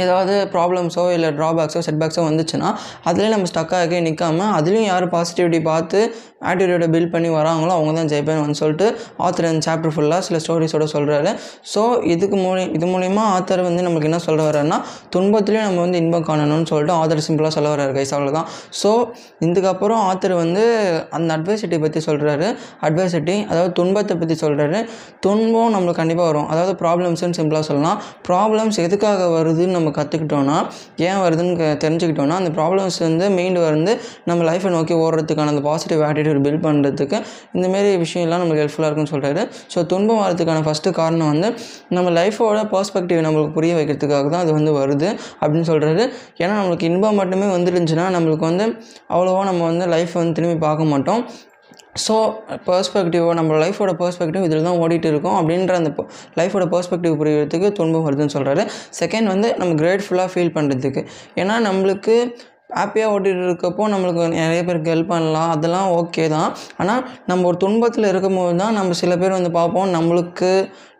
ஏதாவது 0.00 0.34
ப்ராப்ளம்ஸோ 0.52 1.04
இல்லை 1.12 1.28
ட்ராபேக்ஸோ 1.38 1.80
செட்பேக்ஸோ 1.86 2.22
வந்துச்சுன்னா 2.26 2.68
அதுலேயும் 3.08 3.34
நம்ம 3.34 3.48
ஸ்டக் 3.52 3.72
நிற்காமல் 4.06 4.06
நிற்காம 4.08 4.44
அதுலேயும் 4.58 4.90
யாரும் 4.90 5.12
பாசிட்டிவிட்டி 5.14 5.60
பார்த்து 5.62 6.00
ஆட்டிடியூடை 6.40 6.88
பில்ட் 6.94 7.12
பண்ணி 7.14 7.30
வராங்களோ 7.30 7.72
அவங்க 7.76 7.92
தான் 7.92 8.10
ஜெயிப்பேன்னு 8.12 8.58
சொல்லிட்டு 8.60 8.86
ஆத்தர் 9.24 9.48
அந்த 9.48 9.64
சாப்டர் 9.68 9.94
ஃபுல்லாக 9.94 10.22
சில 10.26 10.36
ஸ்டோரிஸோட 10.44 10.86
சொல்கிறாரு 10.94 11.32
ஸோ 11.72 11.82
இதுக்கு 12.12 12.36
மூலி 12.36 12.64
இது 12.76 12.86
மூலிமா 12.86 13.24
ஆத்தர் 13.34 13.62
வந்து 13.62 13.82
நமக்கு 13.82 14.08
என்ன 14.10 14.20
சொல்ல 14.26 14.40
வர்றாருன்னா 14.48 14.78
துன்பத்துலேயும் 15.14 15.66
நம்ம 15.68 15.80
வந்து 15.80 16.00
இன்பம் 16.02 16.26
காணணும்னு 16.28 16.68
சொல்லிட்டு 16.72 16.94
ஆத்தர் 16.98 17.24
சிம்பிளாக 17.26 17.52
சொல்ல 17.56 17.68
வர்றாரு 17.74 17.94
கைஸ் 17.98 18.14
அவ்வளோதான் 18.16 18.46
ஸோ 18.82 18.92
இதுக்கப்புறம் 19.46 20.02
ஆத்தர் 20.08 20.34
வந்து 20.34 20.64
அந்த 21.10 21.30
அட்வைசிட்டி 21.36 21.78
பற்றி 21.80 22.02
சொல்கிறாரு 22.08 22.46
அட்வைசிட்டி 22.86 23.36
அதாவது 23.50 23.72
துன்பத்தை 23.72 24.14
பற்றி 24.16 24.36
சொல்கிறாரு 24.44 24.78
துன்பம் 25.24 25.72
நம்மளுக்கு 25.74 26.00
கண்டிப்பாக 26.00 26.28
வரும். 26.30 26.48
அதாவது 26.52 26.72
ப்ராப்ளம்ஸ்னு 26.82 27.36
சிம்பிளாக 27.38 27.64
சொல்லலாம். 27.68 27.98
ப்ராப்ளம்ஸ் 28.28 28.78
எதுக்காக 28.84 29.26
வருதுன்னு 29.34 29.76
நம்ம 29.76 29.90
கற்றுக்கிட்டோன்னா 29.96 30.56
ஏன் 31.06 31.20
வருதுன்னு 31.24 31.54
தெரிஞ்சுக்கிட்டோன்னா 31.84 32.36
அந்த 32.40 32.50
ப்ராப்ளம்ஸ் 32.58 32.98
வந்து 33.06 33.26
மெயின் 33.38 33.58
வந்து 33.64 33.92
நம்ம 34.24 34.40
லைஃப்பை 34.50 34.70
நோக்கி 34.76 34.94
ஓடுறதுக்கான 35.04 35.52
அந்த 35.54 35.62
பாசிட்டிவ் 35.68 36.02
ஆட்டிடியூட் 36.02 36.28
பில்ட் 36.38 36.64
பண்ணுறதுக்கு 36.64 37.18
இந்தமாரி 37.54 37.90
விஷயம்லாம் 37.96 38.40
நம்மளுக்கு 38.42 38.64
ஹெல்ப்ஃபுல்லாக 38.64 38.90
இருக்குன்னு 38.90 39.12
சொல்கிறாரு 39.14 39.42
ஸோ 39.74 39.86
துன்பம் 39.86 40.22
வரதுக்கான 40.22 40.62
ஃபஸ்ட்டு 40.62 40.90
காரணம் 40.90 41.26
வந்து 41.26 41.50
நம்ம 41.88 42.10
லைஃபோட 42.10 42.62
பர்ஸ்பெக்டிவ் 42.74 43.20
நம்மளுக்கு 43.20 43.52
புரிய 43.52 43.74
வைக்கிறதுக்காக 43.74 44.28
தான் 44.28 44.40
அது 44.40 44.52
வந்து 44.52 44.72
வருது 44.72 45.08
அப்படின்னு 45.40 45.68
சொல்கிறாரு 45.72 46.02
ஏன்னா 46.38 46.52
நம்மளுக்கு 46.52 46.82
இன்பம் 46.82 47.14
மட்டுமே 47.14 47.46
வந்துருந்துச்சுன்னா 47.56 48.08
நம்மளுக்கு 48.10 48.44
வந்து 48.44 48.66
அவ்வளோவா 49.08 49.44
நம்ம 49.44 49.64
வந்து 49.64 49.86
லைஃப் 49.86 50.14
வந்து 50.14 50.32
திரும்பி 50.32 50.58
பார்க்க 50.58 50.84
மாட்டோம். 50.84 51.22
ஸோ 52.06 52.14
பர்ஸ்பெக்டிவோ 52.66 53.34
நம்ம 53.34 53.54
லைஃபோட 53.58 53.92
பர்ஸ்பெக்டிவ் 53.92 54.44
இதில் 54.44 54.62
தான் 54.62 54.78
ஓடிட்டு 54.78 55.04
இருக்கோம் 55.04 55.36
அப்படின்ற 55.40 55.74
அந்த 55.74 55.90
லைஃபோட 56.36 56.64
பர்ஸ்பெக்டிவ் 56.74 57.16
புரியறதுக்கு 57.16 57.72
துன்பம் 57.72 58.06
வருதுன்னு 58.06 58.34
சொல்கிறாரு 58.36 58.62
செகண்ட் 59.00 59.24
வந்து 59.24 59.56
நம்ம 59.56 59.74
கிரேட்ஃபுல்லாக 59.74 60.30
ஃபீல் 60.34 60.52
பண்ணுறதுக்கு 60.54 61.06
ஏன்னா 61.34 61.58
நம்மளுக்கு 61.60 62.14
ஹாப்பியாக 62.78 63.14
ஓட்டிகிட்டு 63.14 63.46
இருக்கப்போ 63.48 63.88
நம்மளுக்கு 63.94 64.26
நிறைய 64.42 64.60
பேருக்கு 64.68 64.94
ஹெல்ப் 64.94 65.12
பண்ணலாம். 65.14 65.50
அதெல்லாம் 65.54 65.88
ஓகே 66.00 66.26
தான். 66.36 66.50
ஆனால் 66.82 67.02
நம்ம 67.26 67.46
ஒரு 67.50 67.58
துன்பத்தில் 67.64 68.10
இருக்கும்போது 68.12 68.54
தான் 68.62 68.78
நம்ம 68.80 68.98
சில 69.02 69.16
பேர் 69.22 69.38
வந்து 69.38 69.52
பார்ப்போம் 69.58 69.90
நம்மளுக்கு 69.96 70.52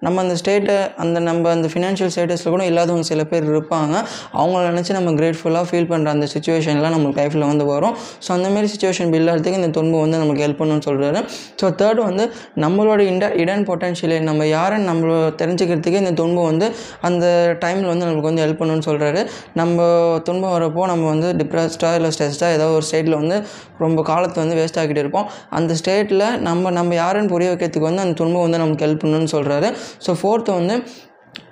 நம்ம 0.06 0.20
அந்த 0.24 0.34
ஸ்டேட்டை 0.40 0.76
அந்த 1.02 1.18
நம்ம 1.26 1.50
அந்த 1.54 1.68
ஃபினான்ஷியல் 1.72 2.12
ஸ்டேட்டஸில் 2.12 2.52
கூட 2.52 2.64
இல்லாதவங்க 2.68 3.06
சில 3.10 3.22
பேர் 3.30 3.44
இருப்பாங்க. 3.52 3.94
அவங்கள 4.40 4.60
நினச்சி 4.70 4.92
நம்ம 4.96 5.10
கிரேட்ஃபுல்லாக 5.18 5.66
ஃபீல் 5.70 5.88
பண்ணுற 5.90 6.08
அந்த 6.16 6.26
சுச்சுவேஷன்லாம் 6.34 6.94
நம்மளுக்கு 6.94 7.20
லைஃப்பில் 7.20 7.46
வந்து 7.50 7.64
வரும். 7.72 7.94
ஸோ 8.26 8.28
அந்தமாரி 8.36 8.68
சுச்சுவேஷன் 8.74 9.10
பில் 9.14 9.28
இந்த 9.58 9.70
துன்பம் 9.78 10.02
வந்து 10.04 10.20
நமக்கு 10.22 10.44
ஹெல்ப் 10.44 10.60
பண்ணுன்னு 10.60 10.86
சொல்கிறாரு 10.88 11.20
ஸோ 11.62 11.68
தேர்ட் 11.80 12.00
வந்து 12.08 12.24
நம்மளோட 12.64 13.00
இண்ட 13.10 13.28
இடன் 13.42 13.66
பொட்டன்ஷியலை 13.70 14.18
நம்ம 14.20 14.46
யாருன்னு 14.46 14.88
நம்மள 14.90 15.18
தெரிஞ்சுக்கிறதுக்கு 15.42 16.02
இந்த 16.04 16.14
துன்பம் 16.22 16.48
வந்து 16.52 16.68
அந்த 17.00 17.26
டைமில் 17.64 17.90
வந்து 17.92 18.04
நம்மளுக்கு 18.06 18.30
வந்து 18.32 18.44
ஹெல்ப் 18.44 18.60
பண்ணுன்னு 18.62 18.86
சொல்கிறாரு 18.88 19.22
நம்ம 19.52 19.78
துன்பம் 20.24 20.54
வரப்போ 20.56 20.86
நம்ம 20.86 21.06
வந்து 21.08 21.30
டிப்ரெஸ்டாக 21.60 21.98
இல்லை 21.98 22.10
ஸ்ட்ரெஸ்டாக 22.10 22.56
ஏதோ 22.56 22.66
ஒரு 22.76 22.84
ஸ்டேட்டில் 22.88 23.16
வந்து 23.16 23.36
ரொம்ப 23.78 24.00
காலத்தை 24.02 24.38
வந்து 24.44 24.56
வேஸ்ட் 24.60 24.78
ஆக்கிட்டு 24.82 25.02
இருப்போம். 25.04 25.26
அந்த 25.50 25.74
ஸ்டேட்டில் 25.80 26.26
நம்ம 26.40 26.70
நம்ம 26.70 26.94
யாருன்னு 26.94 27.32
புரிய 27.34 27.50
வைக்கிறதுக்கு 27.52 27.88
வந்து 27.90 28.04
அந்த 28.04 28.16
துன்பம் 28.22 28.44
வந்து 28.46 28.58
நமக்கு 28.58 28.84
ஹெல்ப் 28.86 29.02
பண்ணுன்னு 29.04 29.32
சொல்கிறாரு 29.36 29.70
ஸோ 30.06 30.12
ஃபோர்த்து 30.20 30.52
வந்து 30.52 30.76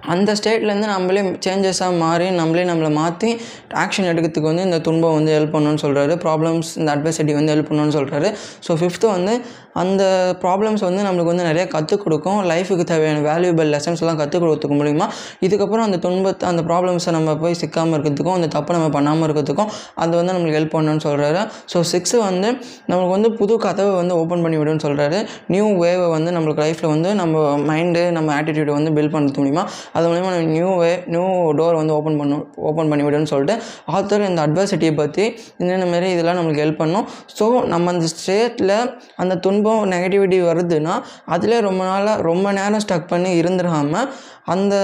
அந்த 0.09 0.31
ஸ்டேட்லேருந்து 0.35 0.88
நம்மளே 0.93 1.23
சேஞ்சஸாக 1.47 1.99
மாறி 1.99 2.27
நம்மளே 2.31 2.65
நம்மளை 2.65 2.91
மாற்றி 2.93 3.31
ஆக்ஷன் 3.83 4.09
எடுக்கிறதுக்கு 4.11 4.50
வந்து 4.50 4.67
இந்த 4.69 4.79
துன்பம் 4.81 5.17
வந்து 5.19 5.33
ஹெல்ப் 5.37 5.55
பண்ணணும்னு 5.55 5.83
சொல்கிறாரு 5.85 6.15
ப்ராப்ளம்ஸ் 6.25 6.71
இந்த 6.81 6.88
அட்வைசிட்டி 6.95 7.35
வந்து 7.38 7.53
ஹெல்ப் 7.55 7.71
பண்ணணும்னு 7.71 7.97
சொல்கிறாரு 7.99 8.31
ஸோ 8.67 8.75
ஃபிஃப்த்து 8.81 9.09
வந்து 9.09 9.35
அந்த 9.77 10.03
ப்ராப்ளம்ஸ் 10.43 10.83
வந்து 10.87 11.03
நம்மளுக்கு 11.03 11.33
வந்து 11.33 11.45
நிறைய 11.45 11.65
கற்றுக் 11.67 12.05
கொடுக்கும். 12.05 12.38
லைஃபுக்கு 12.50 12.85
தேவையான 12.85 13.21
வேல்யூபிள் 13.27 13.69
லெசன்ஸ்லாம் 13.75 14.19
கற்றுக் 14.21 14.45
கொடுத்துக்க 14.45 14.75
முடியுமா 14.75 15.07
இதுக்கப்புறம் 15.47 15.87
அந்த 15.88 15.99
துன்பத்தை 15.99 16.47
அந்த 16.49 16.62
ப்ராப்ளம்ஸை 16.62 17.12
நம்ம 17.12 17.35
போய் 17.37 17.59
சிக்காமல் 17.61 17.95
இருக்கிறதுக்கும் 17.97 18.37
அந்த 18.38 18.49
தப்பை 18.57 18.73
நம்ம 18.77 18.88
பண்ணாமல் 18.91 19.27
இருக்கிறதுக்கும் 19.29 19.71
அது 19.95 20.12
வந்து 20.17 20.33
நம்மளுக்கு 20.33 20.59
ஹெல்ப் 20.59 20.75
பண்ணணும்னு 20.77 21.05
சொல்கிறாரு 21.07 21.43
ஸோ 21.73 21.81
சிக்ஸு 21.93 22.19
வந்து 22.25 22.49
நம்மளுக்கு 22.88 23.15
வந்து 23.17 23.31
புது 23.33 23.57
கதவை 23.59 23.93
வந்து 23.95 24.15
ஓப்பன் 24.15 24.43
பண்ணி 24.43 24.57
விடுன்னு 24.57 24.85
சொல்கிறாரு 24.87 25.21
நியூ 25.49 25.69
வேவை 25.83 26.09
வந்து 26.09 26.33
நம்மளுக்கு 26.33 26.62
லைஃப்பில் 26.62 26.93
வந்து 26.93 27.12
நம்ம 27.15 27.37
மைண்டு 27.71 28.03
நம்ம 28.11 28.35
ஆட்டிடியூடை 28.38 28.75
வந்து 28.79 28.93
பில்ட் 28.93 29.15
பண்ணுறது 29.15 29.41
முடியுமா 29.41 29.65
அது 29.99 30.07
மூலிமா 30.11 30.31
நம்ம 30.35 30.52
நியூ 30.57 30.71
வே 30.83 30.90
நியூ 31.14 31.25
டோர் 31.59 31.78
வந்து 31.81 31.95
ஓப்பன் 31.99 32.19
பண்ணும் 32.21 32.43
ஓப்பன் 32.71 32.90
பண்ணி 32.90 33.07
விடுன்னு 33.07 33.31
சொல்லிட்டு 33.33 33.57
ஆத்தர் 33.95 34.26
இந்த 34.28 34.40
அட்வர்சிட்டியை 34.47 34.95
பற்றி 34.95 35.25
இந்த 35.61 35.87
மாரி 35.93 36.09
இதெல்லாம் 36.14 36.38
நம்மளுக்கு 36.38 36.64
ஹெல்ப் 36.64 36.81
பண்ணும். 36.83 37.07
ஸோ 37.38 37.44
நம்ம 37.73 37.92
அந்த 37.92 38.09
ஸ்டேட்டில் 38.14 38.75
அந்த 39.16 39.37
துன்பம் 39.44 39.85
நெகட்டிவிட்டி 39.92 40.40
வருதுன்னா 40.49 40.96
அதில் 41.37 41.57
ரொம்ப 41.61 41.83
நாளாக 41.85 42.27
ரொம்ப 42.31 42.53
நேரம் 42.53 42.85
ஸ்டக் 42.87 43.09
பண்ணி 43.09 43.31
இருந்துடாமல் 43.42 44.09
அந்த 44.53 44.75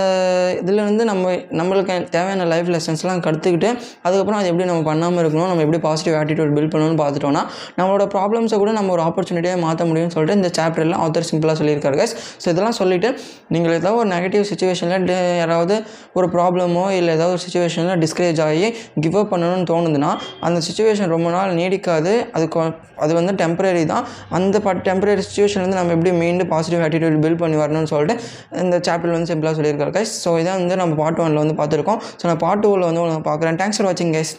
இதுலேருந்து 0.60 1.04
நம்ம 1.10 1.28
நம்மளுக்கு 1.58 1.94
தேவையான 2.14 2.46
லைஃப் 2.50 2.68
லெசன்ஸ்லாம் 2.68 3.22
கற்றுக்கிட்டு 3.26 3.68
அதுக்கப்புறம் 4.04 4.38
அது 4.40 4.48
எப்படி 4.50 4.66
நம்ம 4.70 4.82
பண்ணாமல் 4.90 5.20
இருக்கணும் 5.22 5.48
நம்ம 5.50 5.62
எப்படி 5.66 5.80
பாசிட்டிவ் 5.86 6.16
ஆட்டிடியூட் 6.20 6.52
பில்ட் 6.56 6.72
பண்ணணும்னு 6.74 7.00
பார்த்துட்டோம்னா 7.02 7.42
நம்மளோட 7.78 8.06
ப்ராப்ளம்ஸை 8.14 8.58
கூட 8.58 8.72
நம்ம 8.72 8.92
ஒரு 8.96 9.02
ஆப்பர்ச்சுனிட்டியாக 9.02 9.60
மாற்ற 9.60 9.84
முடியும்னு 9.84 10.14
சொல்லிட்டு 10.16 10.38
இந்த 10.40 10.50
சாப்டர்லாம் 10.58 11.02
ஆத்தர் 11.04 11.28
சிம்பிளாக 11.30 11.56
சொல்லியிருக்காரு 11.60 11.98
கைஸ் 12.00 12.14
ஸோ 12.42 12.48
இதெல்லாம் 12.48 12.78
சொல்லிவிட்டு 12.80 13.10
நீங்கள் 13.48 13.76
ஏதாவது 13.78 14.00
ஒரு 14.02 14.10
நெகட்டிவ் 14.14 14.44
சுச்சுவேஷனில் 14.50 14.98
யாராவது 15.12 15.74
ஒரு 16.18 16.26
ப்ராப்ளமோ 16.34 16.84
இல்லை 16.98 17.10
ஏதாவது 17.16 17.34
ஒரு 17.36 17.42
சுச்சுவேஷனில் 17.44 18.00
டிஸ்கரேஜ் 18.04 18.40
ஆகி 18.46 18.66
கிவ் 19.04 19.18
அப் 19.20 19.32
பண்ணணும்னு 19.32 19.66
தோணுதுன்னா 19.72 20.10
அந்த 20.46 20.60
சுச்சுவேஷன் 20.68 21.12
ரொம்ப 21.14 21.30
நாள் 21.30 21.54
நீடிக்காது. 21.60 22.14
அது 22.36 22.46
அது 23.04 23.12
வந்து 23.14 23.32
டெம்பரரி 23.42 23.84
தான். 23.92 24.04
அந்த 24.38 24.60
ப 24.66 24.74
டெம்பரரி 24.88 25.22
சுச்சுவேஷன்லேருந்து 25.28 25.78
நம்ம 25.80 25.92
எப்படி 25.96 26.12
மீண்டும் 26.22 26.50
பாசிட்டிவ் 26.52 26.82
ஆட்டிடியூட் 26.86 27.20
பில்ட் 27.24 27.42
பண்ணி 27.42 27.56
வரணும்னு 27.62 27.90
சொல்லிட்டு 27.92 28.16
இந்த 28.64 28.76
சாப்டர் 28.88 29.14
வந்து 29.16 29.30
சிம்பிளாக 29.32 29.54
சொல்லியிருக்காரு 29.58 29.94
கைஸ் 29.98 30.14
ஸோ 30.24 30.32
இதான் 30.42 30.60
வந்து 30.62 30.76
நம்ம 30.82 30.94
பார்ட் 31.02 31.22
ஒனில் 31.24 31.42
வந்து 31.42 31.56
பார்த்துருக்கோம். 31.60 32.00
ஸோ 32.20 32.26
நான் 32.30 32.42
பார்ட் 32.46 32.64
டூவில் 32.66 32.88
வந்து 32.88 33.02
உங்களுக்கு 33.04 33.28
பார்க்குறேன். 33.30 33.58
தேங்க்ஸ் 33.62 33.80
ஃபார் 33.80 33.88
வாட்சிங் 33.90 34.14
கைஸ் 34.18 34.34